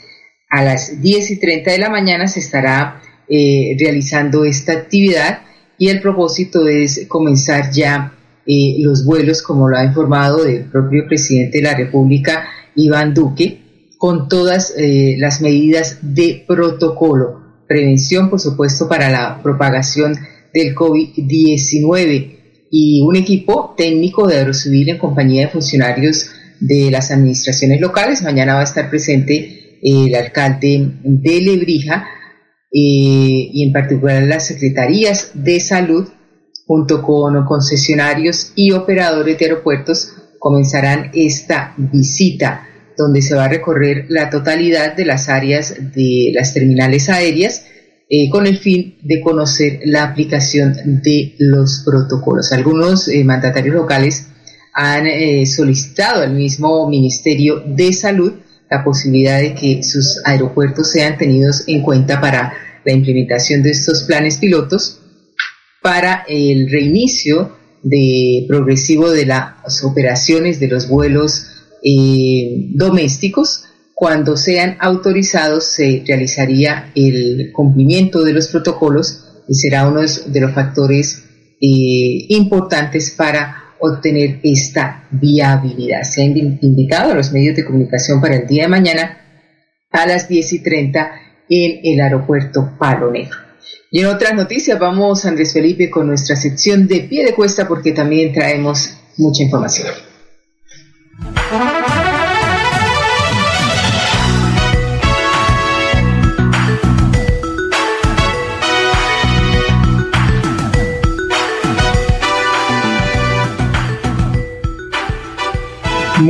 A 0.49 0.63
las 0.63 1.01
10 1.01 1.31
y 1.31 1.39
30 1.39 1.71
de 1.71 1.77
la 1.77 1.89
mañana 1.89 2.27
se 2.27 2.39
estará 2.39 3.01
eh, 3.29 3.75
realizando 3.79 4.43
esta 4.43 4.73
actividad 4.73 5.39
y 5.81 5.89
el 5.89 5.99
propósito 5.99 6.67
es 6.67 7.07
comenzar 7.07 7.71
ya 7.71 8.13
eh, 8.45 8.75
los 8.81 9.03
vuelos, 9.03 9.41
como 9.41 9.67
lo 9.67 9.77
ha 9.77 9.83
informado 9.83 10.45
el 10.45 10.65
propio 10.65 11.07
presidente 11.07 11.57
de 11.57 11.63
la 11.63 11.73
República, 11.73 12.47
Iván 12.75 13.15
Duque, 13.15 13.87
con 13.97 14.29
todas 14.29 14.75
eh, 14.77 15.15
las 15.17 15.41
medidas 15.41 15.97
de 16.03 16.43
protocolo, 16.47 17.41
prevención, 17.67 18.29
por 18.29 18.39
supuesto, 18.39 18.87
para 18.87 19.09
la 19.09 19.41
propagación 19.41 20.15
del 20.53 20.75
COVID-19 20.75 22.37
y 22.69 23.01
un 23.01 23.15
equipo 23.15 23.73
técnico 23.75 24.27
de 24.27 24.37
Aerocivil 24.37 24.89
en 24.89 24.99
compañía 24.99 25.47
de 25.47 25.51
funcionarios 25.51 26.27
de 26.59 26.91
las 26.91 27.09
administraciones 27.09 27.81
locales. 27.81 28.21
Mañana 28.21 28.53
va 28.53 28.61
a 28.61 28.65
estar 28.65 28.87
presente 28.87 29.79
el 29.81 30.13
alcalde 30.13 30.91
de 31.01 31.41
Lebrija, 31.41 32.05
eh, 32.73 33.49
y 33.51 33.63
en 33.67 33.73
particular 33.73 34.23
las 34.23 34.47
secretarías 34.47 35.31
de 35.33 35.59
salud 35.59 36.07
junto 36.65 37.01
con 37.01 37.45
concesionarios 37.45 38.53
y 38.55 38.71
operadores 38.71 39.37
de 39.37 39.45
aeropuertos 39.45 40.13
comenzarán 40.39 41.11
esta 41.13 41.73
visita 41.77 42.65
donde 42.97 43.21
se 43.21 43.35
va 43.35 43.45
a 43.45 43.49
recorrer 43.49 44.05
la 44.07 44.29
totalidad 44.29 44.95
de 44.95 45.03
las 45.03 45.27
áreas 45.27 45.75
de 45.93 46.31
las 46.33 46.53
terminales 46.53 47.09
aéreas 47.09 47.65
eh, 48.09 48.29
con 48.29 48.47
el 48.47 48.57
fin 48.57 48.95
de 49.01 49.19
conocer 49.19 49.81
la 49.83 50.03
aplicación 50.03 51.01
de 51.03 51.35
los 51.39 51.83
protocolos. 51.85 52.53
Algunos 52.53 53.09
eh, 53.09 53.21
mandatarios 53.25 53.75
locales 53.75 54.27
han 54.73 55.05
solicitado 55.45 56.21
al 56.21 56.33
mismo 56.33 56.89
Ministerio 56.89 57.61
de 57.65 57.91
Salud 57.91 58.31
la 58.71 58.85
posibilidad 58.85 59.39
de 59.39 59.53
que 59.53 59.83
sus 59.83 60.21
aeropuertos 60.23 60.89
sean 60.89 61.17
tenidos 61.17 61.65
en 61.67 61.81
cuenta 61.81 62.21
para 62.21 62.53
la 62.85 62.91
implementación 62.93 63.61
de 63.61 63.71
estos 63.71 64.03
planes 64.03 64.37
pilotos 64.37 64.99
para 65.81 66.23
el 66.27 66.69
reinicio 66.71 67.57
de 67.83 68.45
progresivo 68.47 69.11
de 69.11 69.25
las 69.25 69.83
operaciones 69.83 70.59
de 70.59 70.67
los 70.67 70.87
vuelos 70.87 71.47
eh, 71.83 72.69
domésticos. 72.73 73.65
Cuando 73.93 74.37
sean 74.37 74.77
autorizados 74.79 75.65
se 75.65 76.03
realizaría 76.07 76.91
el 76.95 77.51
cumplimiento 77.53 78.23
de 78.23 78.33
los 78.33 78.47
protocolos 78.47 79.43
y 79.49 79.55
será 79.55 79.87
uno 79.87 80.01
de 80.01 80.39
los 80.39 80.53
factores 80.53 81.23
eh, 81.59 82.25
importantes 82.29 83.11
para 83.11 83.60
obtener 83.81 84.39
esta 84.43 85.07
viabilidad. 85.11 86.03
Se 86.03 86.23
han 86.23 86.37
indicado 86.37 87.11
a 87.11 87.15
los 87.15 87.31
medios 87.31 87.55
de 87.55 87.65
comunicación 87.65 88.21
para 88.21 88.35
el 88.35 88.47
día 88.47 88.63
de 88.63 88.69
mañana 88.69 89.17
a 89.91 90.05
las 90.05 90.27
10 90.27 90.53
y 90.53 90.59
30 90.63 91.11
en 91.49 91.79
el 91.83 92.01
aeropuerto 92.01 92.75
Palo 92.79 93.11
Negro. 93.11 93.37
Y 93.91 93.99
en 93.99 94.05
otras 94.07 94.33
noticias 94.33 94.79
vamos, 94.79 95.25
Andrés 95.25 95.51
Felipe, 95.53 95.89
con 95.89 96.07
nuestra 96.07 96.35
sección 96.35 96.87
de 96.87 97.01
pie 97.01 97.25
de 97.25 97.33
cuesta 97.33 97.67
porque 97.67 97.91
también 97.91 98.31
traemos 98.31 98.97
mucha 99.17 99.43
información. 99.43 100.10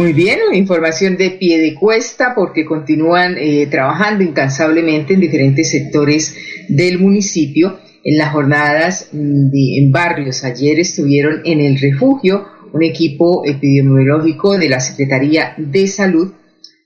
Muy 0.01 0.13
bien, 0.13 0.39
información 0.53 1.15
de 1.15 1.29
pie 1.29 1.59
de 1.59 1.75
cuesta 1.75 2.33
porque 2.33 2.65
continúan 2.65 3.37
eh, 3.37 3.67
trabajando 3.67 4.23
incansablemente 4.23 5.13
en 5.13 5.19
diferentes 5.19 5.69
sectores 5.69 6.35
del 6.67 6.97
municipio 6.97 7.77
en 8.03 8.17
las 8.17 8.33
jornadas 8.33 9.09
en 9.13 9.91
barrios. 9.91 10.43
Ayer 10.43 10.79
estuvieron 10.79 11.41
en 11.45 11.61
el 11.61 11.79
refugio 11.79 12.47
un 12.73 12.81
equipo 12.81 13.45
epidemiológico 13.45 14.57
de 14.57 14.69
la 14.69 14.79
Secretaría 14.79 15.53
de 15.55 15.85
Salud 15.85 16.33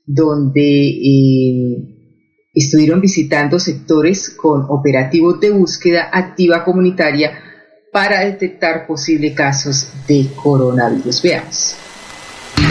donde 0.06 0.90
eh, 0.90 1.78
estuvieron 2.54 3.00
visitando 3.00 3.60
sectores 3.60 4.30
con 4.30 4.66
operativos 4.68 5.40
de 5.40 5.52
búsqueda 5.52 6.10
activa 6.12 6.66
comunitaria 6.66 7.32
para 7.94 8.26
detectar 8.26 8.86
posibles 8.86 9.34
casos 9.34 9.88
de 10.06 10.28
coronavirus. 10.36 11.22
Veamos. 11.22 11.76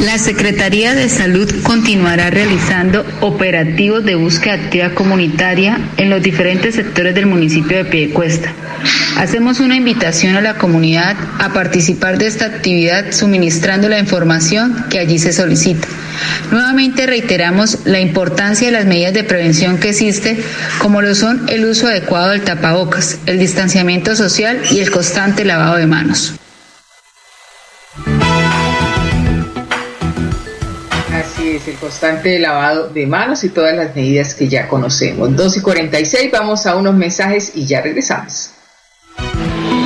La 0.05 0.19
Secretaría 0.19 0.95
de 0.95 1.09
Salud 1.09 1.51
continuará 1.63 2.29
realizando 2.29 3.07
operativos 3.23 4.05
de 4.05 4.17
búsqueda 4.17 4.53
activa 4.53 4.91
comunitaria 4.91 5.79
en 5.97 6.11
los 6.11 6.23
diferentes 6.23 6.75
sectores 6.75 7.15
del 7.15 7.25
municipio 7.25 7.79
de 7.79 7.87
Piedecuesta. 7.87 8.53
Hacemos 9.17 9.61
una 9.61 9.77
invitación 9.77 10.37
a 10.37 10.43
la 10.43 10.59
comunidad 10.59 11.17
a 11.39 11.55
participar 11.55 12.19
de 12.19 12.27
esta 12.27 12.45
actividad 12.45 13.13
suministrando 13.13 13.89
la 13.89 13.99
información 13.99 14.85
que 14.91 14.99
allí 14.99 15.19
se 15.19 15.33
solicita. 15.33 15.89
Nuevamente 16.51 17.07
reiteramos 17.07 17.79
la 17.87 18.01
importancia 18.01 18.67
de 18.69 18.73
las 18.73 18.85
medidas 18.85 19.15
de 19.15 19.25
prevención 19.25 19.79
que 19.79 19.89
existe, 19.89 20.39
como 20.81 21.01
lo 21.01 21.15
son 21.15 21.49
el 21.49 21.65
uso 21.65 21.87
adecuado 21.87 22.29
del 22.33 22.43
tapabocas, 22.43 23.21
el 23.25 23.39
distanciamiento 23.39 24.15
social 24.17 24.61
y 24.71 24.81
el 24.81 24.91
constante 24.91 25.47
lavado 25.47 25.77
de 25.77 25.87
manos. 25.87 26.35
Es 31.57 31.69
el 31.69 31.77
constante 31.77 32.39
lavado 32.39 32.89
de 32.89 33.07
manos 33.07 33.45
y 33.45 33.49
todas 33.49 33.77
las 33.77 33.95
medidas 33.95 34.35
que 34.35 34.49
ya 34.49 34.69
conocemos. 34.69 35.35
2 35.35 35.57
y 35.57 35.61
46, 35.61 36.31
vamos 36.33 36.67
a 36.67 36.77
unos 36.77 36.95
mensajes 36.95 37.53
y 37.55 37.67
ya 37.67 37.81
regresamos. 37.81 38.51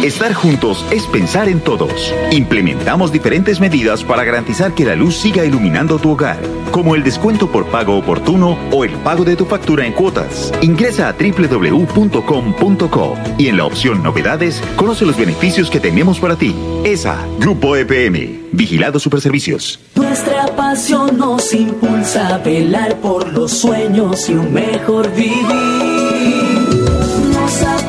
Estar 0.03 0.33
juntos 0.33 0.87
es 0.93 1.07
pensar 1.09 1.49
en 1.49 1.59
todos. 1.61 2.15
Implementamos 2.31 3.11
diferentes 3.11 3.59
medidas 3.59 4.05
para 4.05 4.23
garantizar 4.23 4.73
que 4.73 4.85
la 4.85 4.95
luz 4.95 5.17
siga 5.17 5.45
iluminando 5.45 5.99
tu 5.99 6.13
hogar, 6.13 6.39
como 6.71 6.95
el 6.95 7.03
descuento 7.03 7.51
por 7.51 7.67
pago 7.67 7.97
oportuno 7.97 8.59
o 8.73 8.85
el 8.85 8.93
pago 8.93 9.25
de 9.25 9.37
tu 9.37 9.45
factura 9.45 9.87
en 9.87 9.93
cuotas. 9.93 10.53
Ingresa 10.61 11.09
a 11.09 11.13
www.com.co 11.13 13.17
y 13.39 13.49
en 13.49 13.57
la 13.57 13.65
opción 13.65 14.03
Novedades 14.03 14.63
conoce 14.77 15.05
los 15.05 15.17
beneficios 15.17 15.71
que 15.71 15.81
tenemos 15.81 16.21
para 16.21 16.37
ti. 16.37 16.55
ESA, 16.85 17.27
Grupo 17.39 17.77
EPM, 17.77 18.49
Vigilado 18.53 18.99
Superservicios. 18.99 19.81
Nuestra 19.95 20.47
pasión 20.57 21.19
nos 21.19 21.53
impulsa 21.55 22.35
a 22.35 22.39
velar 22.39 22.97
por 23.01 23.33
los 23.33 23.53
sueños 23.53 24.29
y 24.29 24.35
un 24.35 24.53
mejor 24.53 25.13
vivir 25.15 25.89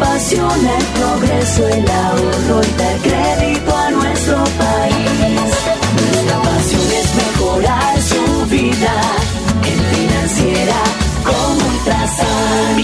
apasiona 0.10 0.78
el 0.78 0.86
progreso, 0.86 1.68
el 1.68 1.90
ahorro 1.90 2.62
y 2.64 2.72
dar 2.78 3.00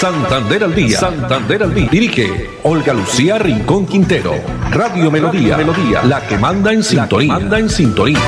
Santander 0.00 0.64
al 0.64 0.74
día. 0.74 0.98
Santander 0.98 1.62
al 1.62 1.74
día. 1.74 1.88
Dirige 1.90 2.52
Olga 2.62 2.94
Lucía 2.94 3.38
Rincón 3.38 3.84
Quintero. 3.84 4.34
Radio 4.70 5.10
Melodía. 5.10 5.58
Melodía. 5.58 6.02
La 6.04 6.26
que 6.26 6.38
manda 6.38 6.72
en 6.72 6.82
sintonía. 6.82 7.34
manda 7.34 7.58
en 7.58 7.68
sintonía. 7.68 8.18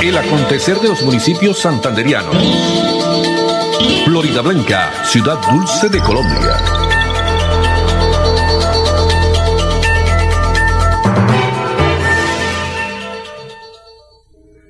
El 0.00 0.16
acontecer 0.16 0.78
de 0.78 0.86
los 0.86 1.02
municipios 1.02 1.58
santanderianos. 1.58 2.36
Florida 4.04 4.40
Blanca, 4.42 4.92
ciudad 5.02 5.40
dulce 5.50 5.88
de 5.88 5.98
Colombia. 5.98 6.75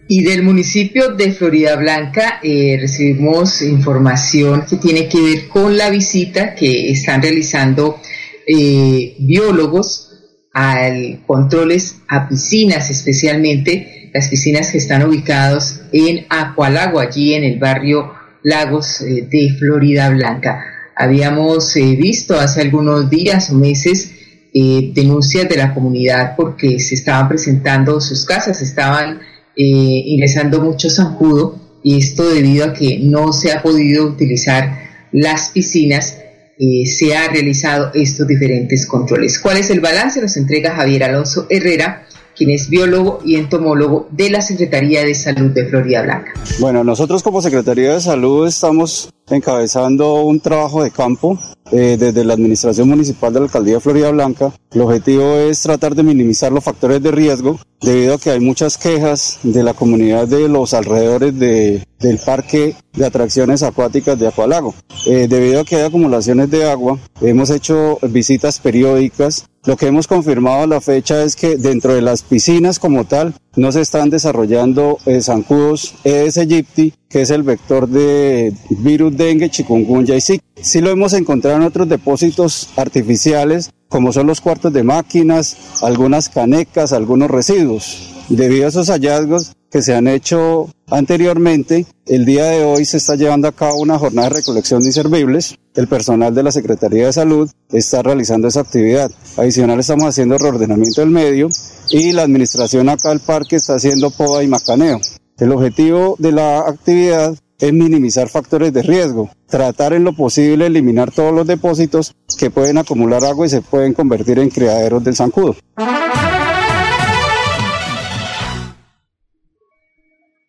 Y 0.09 0.23
del 0.23 0.45
municipio 0.45 1.15
de 1.15 1.33
Florida 1.33 1.75
Blanca 1.75 2.39
eh, 2.41 2.79
recibimos 2.81 3.61
información 3.61 4.65
que 4.69 4.77
tiene 4.77 5.09
que 5.09 5.21
ver 5.21 5.49
con 5.49 5.77
la 5.77 5.91
visita 5.91 6.55
que 6.55 6.93
están 6.93 7.23
realizando 7.23 8.01
eh, 8.47 9.17
biólogos 9.19 10.13
al 10.53 11.25
controles 11.27 11.97
a 12.09 12.29
piscinas, 12.29 12.89
especialmente 12.89 14.11
las 14.15 14.29
piscinas 14.29 14.71
que 14.71 14.79
están 14.79 15.03
ubicadas 15.03 15.83
en 15.93 16.25
Acualago, 16.29 17.01
allí 17.01 17.35
en 17.35 17.43
el 17.43 17.59
barrio 17.59 18.13
Lagos 18.45 19.01
eh, 19.01 19.27
de 19.29 19.57
Florida 19.59 20.09
Blanca. 20.11 20.65
Habíamos 20.95 21.75
visto 21.75 22.39
hace 22.39 22.63
algunos 22.63 23.11
días 23.11 23.51
o 23.51 23.55
meses 23.55 24.13
denuncias 24.55 25.47
de 25.51 25.57
la 25.57 25.75
comunidad 25.75 26.35
porque 26.35 26.81
se 26.81 26.95
estaban 26.95 27.29
presentando 27.29 28.01
sus 28.01 28.25
casas, 28.25 28.63
estaban 28.63 29.21
eh, 29.57 30.03
ingresando 30.07 30.61
mucho 30.61 30.91
zancudo 30.91 31.59
y 31.83 31.99
esto 31.99 32.29
debido 32.29 32.67
a 32.67 32.73
que 32.73 32.99
no 32.99 33.33
se 33.33 33.53
ha 33.53 33.63
podido 33.63 34.07
utilizar 34.07 34.87
las 35.13 35.51
piscinas, 35.51 36.19
eh, 36.59 36.85
se 36.87 37.17
ha 37.17 37.29
realizado 37.29 37.91
estos 37.95 38.27
diferentes 38.27 38.87
controles. 38.87 39.39
¿Cuál 39.39 39.59
es 39.59 39.71
el 39.71 39.81
balance? 39.81 40.21
Nos 40.21 40.37
entrega 40.37 40.75
Javier 40.75 41.05
Alonso 41.05 41.47
Herrera, 41.49 42.07
quien 42.37 42.51
es 42.51 42.69
biólogo 42.69 43.21
y 43.25 43.37
entomólogo 43.37 44.09
de 44.11 44.31
la 44.31 44.41
Secretaría 44.41 45.05
de 45.05 45.15
Salud 45.15 45.51
de 45.53 45.67
Florida 45.67 46.03
Blanca. 46.03 46.33
Bueno, 46.59 46.85
nosotros 46.85 47.23
como 47.23 47.41
Secretaría 47.41 47.95
de 47.95 48.01
Salud 48.01 48.47
estamos 48.47 49.11
encabezando 49.29 50.23
un 50.23 50.41
trabajo 50.41 50.83
de 50.83 50.91
campo 50.91 51.39
eh, 51.73 51.97
desde 51.99 52.25
la 52.25 52.35
Administración 52.35 52.89
Municipal 52.89 53.33
de 53.33 53.41
la 53.41 53.47
Alcaldía 53.47 53.75
de 53.75 53.81
Florida 53.81 54.11
Blanca. 54.11 54.53
El 54.73 54.83
objetivo 54.83 55.37
es 55.37 55.63
tratar 55.63 55.95
de 55.95 56.03
minimizar 56.03 56.53
los 56.53 56.65
factores 56.65 57.03
de 57.03 57.11
riesgo 57.11 57.59
debido 57.81 58.15
a 58.15 58.19
que 58.19 58.31
hay 58.31 58.41
muchas 58.41 58.79
quejas 58.79 59.39
de 59.43 59.63
la 59.63 59.75
comunidad 59.75 60.29
de 60.29 60.49
los 60.49 60.75
alrededores 60.75 61.39
de, 61.39 61.87
del 61.99 62.19
parque 62.19 62.75
de 62.93 63.07
atracciones 63.07 63.63
acuáticas 63.63 64.19
de 64.19 64.29
Acualago. 64.29 64.75
Eh, 65.07 65.27
debido 65.29 65.61
a 65.61 65.65
que 65.65 65.77
hay 65.77 65.83
acumulaciones 65.83 66.51
de 66.51 66.69
agua, 66.69 66.99
hemos 67.21 67.51
hecho 67.51 67.99
visitas 68.03 68.59
periódicas. 68.59 69.47
Lo 69.67 69.77
que 69.77 69.89
hemos 69.89 70.07
confirmado 70.07 70.63
a 70.63 70.67
la 70.69 70.81
fecha 70.81 71.25
es 71.25 71.35
que 71.35 71.57
dentro 71.57 71.93
de 71.93 72.01
las 72.01 72.23
piscinas 72.23 72.79
como 72.79 73.05
tal 73.05 73.35
no 73.57 73.73
se 73.73 73.81
están 73.81 74.11
desarrollando 74.11 74.99
eh, 75.07 75.21
zancudos 75.21 75.97
Aedes 76.05 76.39
aegypti, 76.39 76.95
que 77.09 77.23
es 77.23 77.31
el 77.31 77.43
vector 77.43 77.89
de 77.89 78.55
virus 78.71 79.17
dengue, 79.17 79.51
chikungunya 79.51 80.15
y 80.15 80.21
zika. 80.21 80.45
Sí 80.55 80.81
lo 80.81 80.91
hemos 80.91 81.15
encontrado 81.15 81.57
en 81.57 81.65
otros 81.65 81.89
depósitos 81.89 82.69
artificiales, 82.77 83.73
como 83.89 84.13
son 84.13 84.29
los 84.29 84.41
cuartos 84.41 84.73
de 84.73 84.85
máquinas, 84.85 85.57
algunas 85.83 86.29
canecas, 86.29 86.93
algunos 86.93 87.29
residuos. 87.29 88.15
Debido 88.29 88.67
a 88.67 88.69
esos 88.69 88.89
hallazgos 88.89 89.56
que 89.71 89.83
se 89.83 89.95
han 89.95 90.09
hecho 90.09 90.69
anteriormente, 90.89 91.87
el 92.07 92.25
día 92.25 92.47
de 92.47 92.65
hoy 92.65 92.85
se 92.85 92.99
está 92.99 93.17
llevando 93.17 93.49
a 93.49 93.53
cabo 93.53 93.81
una 93.81 93.99
jornada 93.99 94.29
de 94.29 94.37
recolección 94.37 94.81
de 94.83 94.89
inservibles. 94.89 95.57
El 95.75 95.89
personal 95.89 96.35
de 96.35 96.43
la 96.43 96.53
Secretaría 96.53 97.07
de 97.07 97.13
Salud 97.13 97.51
está 97.71 98.03
realizando 98.03 98.49
esa 98.49 98.61
actividad. 98.61 99.11
Adicional 99.37 99.81
estamos 99.81 100.07
haciendo 100.07 100.39
reordenamiento 100.39 101.01
del 101.01 101.11
medio 101.11 101.49
y 101.91 102.13
la 102.13 102.23
administración 102.23 102.89
acá 102.89 103.11
del 103.11 103.21
parque 103.21 103.57
está 103.57 103.75
haciendo 103.75 104.11
poda 104.11 104.43
y 104.43 104.49
macaneo. 104.49 105.01
El 105.39 105.53
objetivo 105.53 106.17
de 106.19 106.33
la 106.33 106.61
actividad 106.61 107.37
es 107.59 107.73
minimizar 107.73 108.29
factores 108.29 108.73
de 108.73 108.83
riesgo, 108.83 109.31
tratar 109.47 109.93
en 109.93 110.05
lo 110.05 110.15
posible 110.15 110.67
eliminar 110.67 111.11
todos 111.11 111.33
los 111.35 111.47
depósitos 111.47 112.15
que 112.39 112.51
pueden 112.51 112.79
acumular 112.79 113.25
agua 113.25 113.47
y 113.47 113.51
se 113.51 113.63
pueden 113.63 113.95
convertir 113.95 114.39
en 114.39 114.51
criaderos 114.51 115.03
del 115.05 115.17
zancudo. 115.17 115.57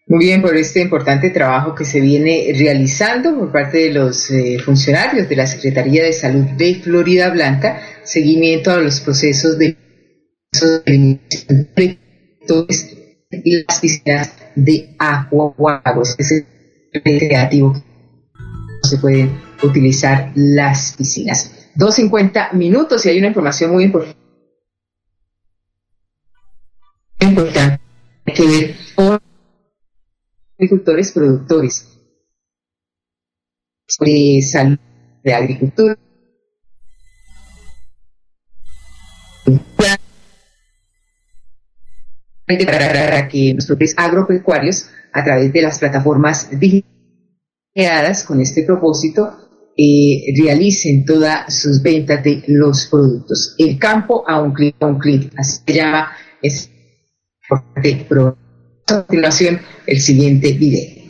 Muy 0.08 0.26
bien, 0.26 0.41
por 0.41 0.56
este 0.56 0.82
importante 0.82 1.30
trabajo 1.32 1.76
que 1.76 1.84
se 1.84 2.00
viene 2.00 2.54
realizando 2.58 3.38
por 3.38 3.52
parte 3.52 3.78
de 3.78 3.93
los 3.93 4.32
eh, 4.32 4.58
funcionarios 4.60 5.28
de 5.28 5.36
la 5.36 5.46
Secretaría 5.46 6.04
de 6.04 6.13
Salud 6.13 6.46
de 6.58 6.76
Florida 6.76 7.30
Blanca, 7.30 7.82
seguimiento 8.04 8.72
a 8.72 8.78
los 8.78 9.02
procesos 9.02 9.58
de 9.58 9.76
las 13.43 13.80
piscinas 13.82 14.34
de 14.56 14.96
agua, 14.98 15.84
es 16.17 16.32
el 16.32 17.20
creativo 17.20 17.76
se 18.88 18.98
pueden 18.98 19.39
utilizar 19.62 20.32
las 20.36 20.96
piscinas. 20.98 21.52
2.50 21.76 22.54
minutos 22.54 23.06
y 23.06 23.10
hay 23.10 23.20
una 23.20 23.28
información 23.28 23.72
muy 23.72 23.84
importante 23.84 24.17
que 28.26 28.46
ver 28.46 28.66
agricultores 30.67 31.12
productores 31.13 31.88
de 34.01 34.41
salud 34.41 34.77
de 35.23 35.34
agricultura 35.34 35.97
para 42.45 43.27
que 43.27 43.56
propios 43.65 43.93
agropecuarios 43.97 44.89
a 45.13 45.23
través 45.23 45.53
de 45.53 45.62
las 45.62 45.80
plataformas 45.80 46.49
digitales 46.51 48.23
con 48.25 48.41
este 48.41 48.63
propósito 48.63 49.38
eh, 49.77 50.34
realicen 50.38 51.06
todas 51.06 51.53
sus 51.53 51.82
ventas 51.82 52.23
de 52.23 52.43
los 52.47 52.88
productos. 52.88 53.56
El 53.58 53.77
campo 53.77 54.23
a 54.27 54.41
un 54.41 54.53
clic, 54.53 54.75
a 54.82 54.88
un 54.88 54.97
clic, 54.97 55.32
así 55.38 55.62
se 55.65 55.73
llama. 55.73 56.12
Es 56.41 56.69
a 57.49 58.47
continuación 58.88 59.60
el 59.86 60.00
siguiente 60.00 60.54
video. 60.54 61.07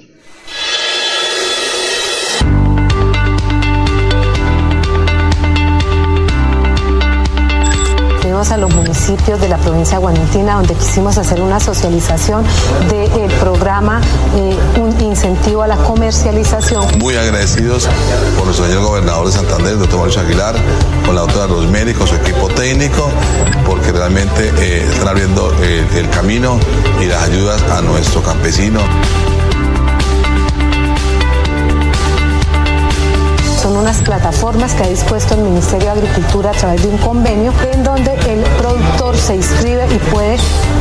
A 8.37 8.57
los 8.57 8.71
municipios 8.71 9.41
de 9.41 9.49
la 9.49 9.57
provincia 9.57 9.97
de 9.97 10.03
Guayantina, 10.03 10.57
donde 10.57 10.75
quisimos 10.75 11.17
hacer 11.17 11.41
una 11.41 11.59
socialización 11.59 12.45
del 12.87 13.31
programa, 13.39 13.99
eh, 14.35 14.55
un 14.79 15.01
incentivo 15.01 15.63
a 15.63 15.67
la 15.67 15.75
comercialización. 15.77 16.85
Muy 16.99 17.15
agradecidos 17.15 17.87
por 18.35 18.45
nuestro 18.45 18.67
señor 18.67 18.83
gobernador 18.83 19.25
de 19.25 19.31
Santander, 19.31 19.79
doctor 19.79 19.97
Mauricio 19.97 20.21
Aguilar, 20.21 20.53
con 21.03 21.15
la 21.15 21.21
doctora 21.21 21.47
Rosemary, 21.47 21.95
con 21.95 22.05
su 22.05 22.13
equipo 22.13 22.47
técnico, 22.49 23.09
porque 23.65 23.91
realmente 23.91 24.53
eh, 24.59 24.87
están 24.87 25.07
abriendo 25.07 25.51
el 25.63 26.07
camino 26.11 26.59
y 27.01 27.05
las 27.05 27.23
ayudas 27.23 27.59
a 27.71 27.81
nuestro 27.81 28.21
campesino. 28.21 28.81
Unas 33.77 34.01
plataformas 34.01 34.73
que 34.73 34.83
ha 34.83 34.87
dispuesto 34.87 35.35
el 35.35 35.41
Ministerio 35.41 35.93
de 35.93 36.01
Agricultura 36.01 36.49
a 36.49 36.53
través 36.53 36.81
de 36.81 36.89
un 36.89 36.97
convenio 36.97 37.53
en 37.71 37.83
donde 37.83 38.11
el 38.27 38.41
productor 38.57 39.15
se 39.17 39.35
inscribe 39.35 39.85
y 39.93 39.97
puede 40.11 40.37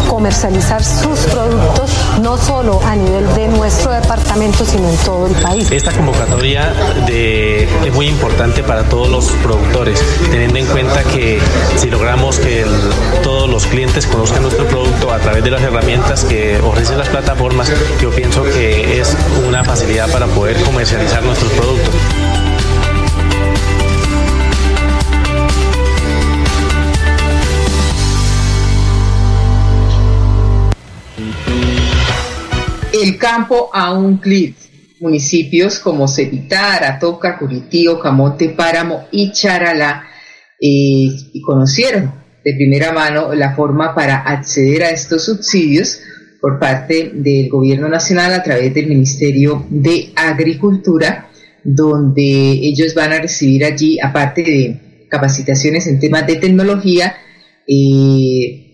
comercializar 0.08 0.82
sus 0.82 1.18
productos 1.20 1.90
no 2.22 2.38
solo 2.38 2.80
a 2.84 2.96
nivel 2.96 3.26
de 3.34 3.48
nuestro 3.48 3.92
departamento, 3.92 4.64
sino 4.64 4.88
en 4.88 4.96
todo 4.98 5.26
el 5.26 5.34
país. 5.34 5.70
Esta 5.70 5.92
convocatoria 5.92 6.72
es 7.06 7.94
muy 7.94 8.06
importante 8.06 8.62
para 8.62 8.82
todos 8.84 9.08
los 9.08 9.30
productores, 9.42 10.02
teniendo 10.30 10.58
en 10.58 10.66
cuenta 10.66 11.02
que 11.04 11.40
si 11.76 11.90
logramos 11.90 12.38
que 12.38 12.64
todos 13.22 13.48
los 13.48 13.66
clientes 13.66 14.06
conozcan 14.06 14.42
nuestro 14.42 14.66
producto 14.66 15.12
a 15.12 15.18
través 15.18 15.44
de 15.44 15.50
las 15.50 15.62
herramientas 15.62 16.24
que 16.24 16.58
ofrecen 16.60 16.98
las 16.98 17.08
plataformas, 17.08 17.70
yo 18.00 18.10
pienso 18.10 18.42
que 18.44 19.00
es 19.00 19.16
una 19.46 19.64
facilidad 19.64 20.10
para 20.10 20.26
poder 20.26 20.62
comercializar 20.62 21.22
nuestros 21.22 21.52
productos. 21.52 21.94
El 33.02 33.18
campo 33.18 33.68
a 33.72 33.92
un 33.92 34.18
clic. 34.18 34.54
Municipios 35.00 35.78
como 35.78 36.08
Cepitar, 36.08 36.82
Atoca, 36.82 37.38
Curitío, 37.38 38.00
Camonte, 38.00 38.48
Páramo 38.48 39.06
y 39.12 39.30
Charalá 39.32 40.04
eh, 40.58 41.08
conocieron 41.44 42.14
de 42.42 42.54
primera 42.54 42.92
mano 42.92 43.34
la 43.34 43.54
forma 43.54 43.94
para 43.94 44.16
acceder 44.16 44.84
a 44.84 44.90
estos 44.90 45.26
subsidios 45.26 45.98
por 46.40 46.58
parte 46.58 47.10
del 47.12 47.50
Gobierno 47.50 47.88
Nacional 47.90 48.32
a 48.32 48.42
través 48.42 48.72
del 48.72 48.86
Ministerio 48.86 49.66
de 49.68 50.12
Agricultura, 50.16 51.28
donde 51.62 52.22
ellos 52.22 52.94
van 52.94 53.12
a 53.12 53.20
recibir 53.20 53.66
allí, 53.66 53.98
aparte 54.00 54.42
de 54.42 55.06
capacitaciones 55.10 55.86
en 55.86 56.00
temas 56.00 56.26
de 56.26 56.36
tecnología, 56.36 57.14
eh, 57.66 58.65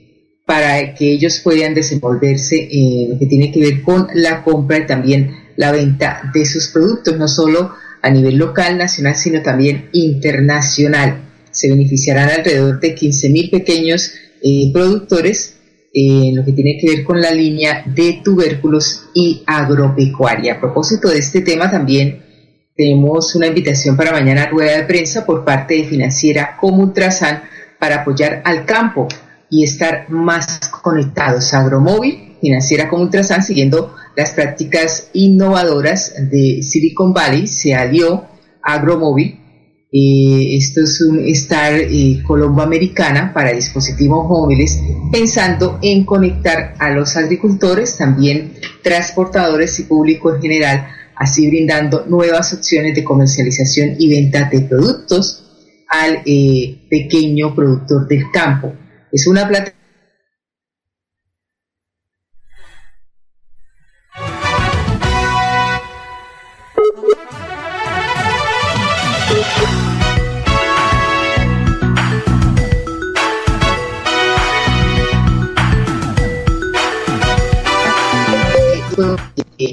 para 0.47 0.95
que 0.95 1.13
ellos 1.13 1.41
puedan 1.43 1.75
desenvolverse 1.75 2.69
en 2.71 3.11
lo 3.11 3.19
que 3.19 3.27
tiene 3.27 3.53
que 3.53 3.61
ver 3.61 3.83
con 3.83 4.09
la 4.15 4.43
compra 4.43 4.79
y 4.79 4.87
también 4.87 5.31
la 5.57 5.73
venta 5.73 6.31
de 6.35 6.45
sus 6.45 6.69
productos, 6.69 7.17
no 7.17 7.29
solo 7.29 7.73
a 8.03 8.11
nivel 8.11 8.37
local, 8.37 8.77
nacional, 8.77 9.15
sino 9.15 9.43
también 9.43 9.89
internacional. 9.93 11.23
Se 11.51 11.69
beneficiarán 11.69 12.31
alrededor 12.31 12.81
de 12.81 12.95
15 12.95 13.29
mil 13.29 13.51
pequeños 13.51 14.13
eh, 14.43 14.71
productores 14.73 15.57
en 15.95 16.37
lo 16.37 16.45
que 16.45 16.53
tiene 16.53 16.79
que 16.81 16.89
ver 16.89 17.05
con 17.05 17.21
la 17.21 17.31
línea 17.31 17.85
de 17.87 18.21
tubérculos 18.25 19.11
y 19.15 19.43
agropecuaria. 19.47 20.55
A 20.55 20.61
propósito 20.61 21.09
de 21.09 21.19
este 21.19 21.43
tema 21.43 21.71
también 21.71 22.23
tenemos 22.75 23.35
una 23.35 23.47
invitación 23.47 23.97
para 23.97 24.11
mañana 24.11 24.47
rueda 24.47 24.79
de 24.79 24.85
prensa 24.85 25.27
por 25.27 25.45
parte 25.45 25.75
de 25.75 25.85
Financiera 25.85 26.57
Comultrasan 26.59 27.43
para 27.79 27.97
apoyar 27.97 28.43
al 28.45 28.65
campo 28.65 29.07
y 29.53 29.65
estar 29.65 30.09
más 30.09 30.61
conectados. 30.83 31.53
Agromóvil, 31.53 32.39
financiera 32.41 32.89
como 32.89 33.03
Ultrasan, 33.03 33.43
siguiendo 33.43 33.95
las 34.17 34.31
prácticas 34.31 35.11
innovadoras 35.13 36.15
de 36.31 36.63
Silicon 36.63 37.13
Valley, 37.13 37.47
se 37.47 37.75
alió 37.75 38.25
a 38.63 38.73
Agromóvil. 38.73 39.39
Eh, 39.93 40.57
esto 40.57 40.81
es 40.81 41.03
un 41.03 41.19
Star 41.27 41.75
eh, 41.75 42.23
Colombo 42.27 42.63
Americana 42.63 43.31
para 43.35 43.53
dispositivos 43.53 44.27
móviles, 44.27 44.81
pensando 45.13 45.79
en 45.83 46.07
conectar 46.07 46.75
a 46.79 46.91
los 46.91 47.15
agricultores, 47.19 47.99
también 47.99 48.55
transportadores 48.83 49.79
y 49.81 49.83
público 49.83 50.35
en 50.35 50.41
general, 50.41 50.87
así 51.15 51.47
brindando 51.47 52.07
nuevas 52.07 52.55
opciones 52.55 52.95
de 52.95 53.05
comercialización 53.05 53.97
y 53.99 54.09
venta 54.09 54.49
de 54.51 54.63
productos 54.63 55.45
al 55.91 56.23
eh, 56.25 56.87
pequeño 56.89 57.55
productor 57.55 58.09
del 58.09 58.31
campo. 58.31 58.73
Es 59.13 59.27
una 59.27 59.47
plata 59.47 59.75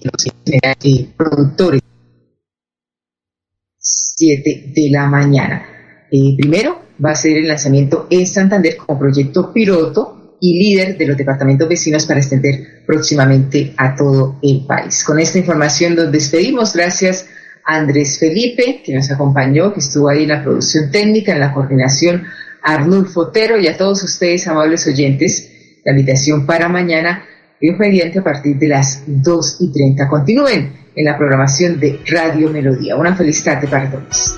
los 0.04 1.14
productores 1.18 1.82
7 3.78 4.74
de 4.76 4.90
la 4.92 5.08
mañana. 5.08 5.66
Eh, 6.12 6.36
primero, 6.38 6.89
va 7.04 7.12
a 7.12 7.16
ser 7.16 7.38
el 7.38 7.48
lanzamiento 7.48 8.08
en 8.10 8.26
Santander 8.28 8.78
como 8.78 9.00
proyecto 9.00 9.54
piloto 9.54 10.38
y 10.42 10.58
líder 10.58 10.98
de 10.98 11.06
los 11.06 11.18
departamentos 11.18 11.68
vecinos 11.68 12.06
para 12.06 12.20
extender 12.20 12.84
próximamente 12.86 13.74
a 13.78 13.96
todo 13.96 14.40
el 14.42 14.66
país. 14.66 15.04
Con 15.04 15.20
esta 15.20 15.38
información 15.38 15.96
nos 15.96 16.12
despedimos. 16.12 16.74
Gracias 16.74 17.28
a 17.66 17.76
Andrés 17.76 18.18
Felipe, 18.20 18.82
que 18.84 18.96
nos 18.96 19.12
acompañó, 19.12 19.74
que 19.74 19.80
estuvo 19.80 20.10
ahí 20.10 20.24
en 20.24 20.30
la 20.30 20.44
producción 20.44 20.92
técnica, 20.92 21.34
en 21.34 21.42
la 21.42 21.54
coordinación, 21.54 22.24
a 22.64 22.74
Arnulfo 22.74 23.22
Otero 23.22 23.58
y 23.58 23.68
a 23.68 23.78
todos 23.78 24.04
ustedes, 24.04 24.48
amables 24.48 24.88
oyentes. 24.88 25.52
La 25.86 25.92
invitación 25.92 26.46
para 26.46 26.68
mañana, 26.68 27.24
bien 27.60 27.78
pendiente 27.78 28.20
a 28.20 28.24
partir 28.24 28.58
de 28.58 28.68
las 28.68 29.04
2 29.08 29.58
y 29.62 29.72
30. 29.72 30.08
Continúen 30.08 30.74
en 30.96 31.06
la 31.06 31.18
programación 31.18 31.80
de 31.80 32.00
Radio 32.08 32.50
Melodía. 32.50 32.96
Una 32.96 33.16
feliz 33.16 33.44
tarde 33.44 33.68
para 33.68 33.90
todos. 33.90 34.38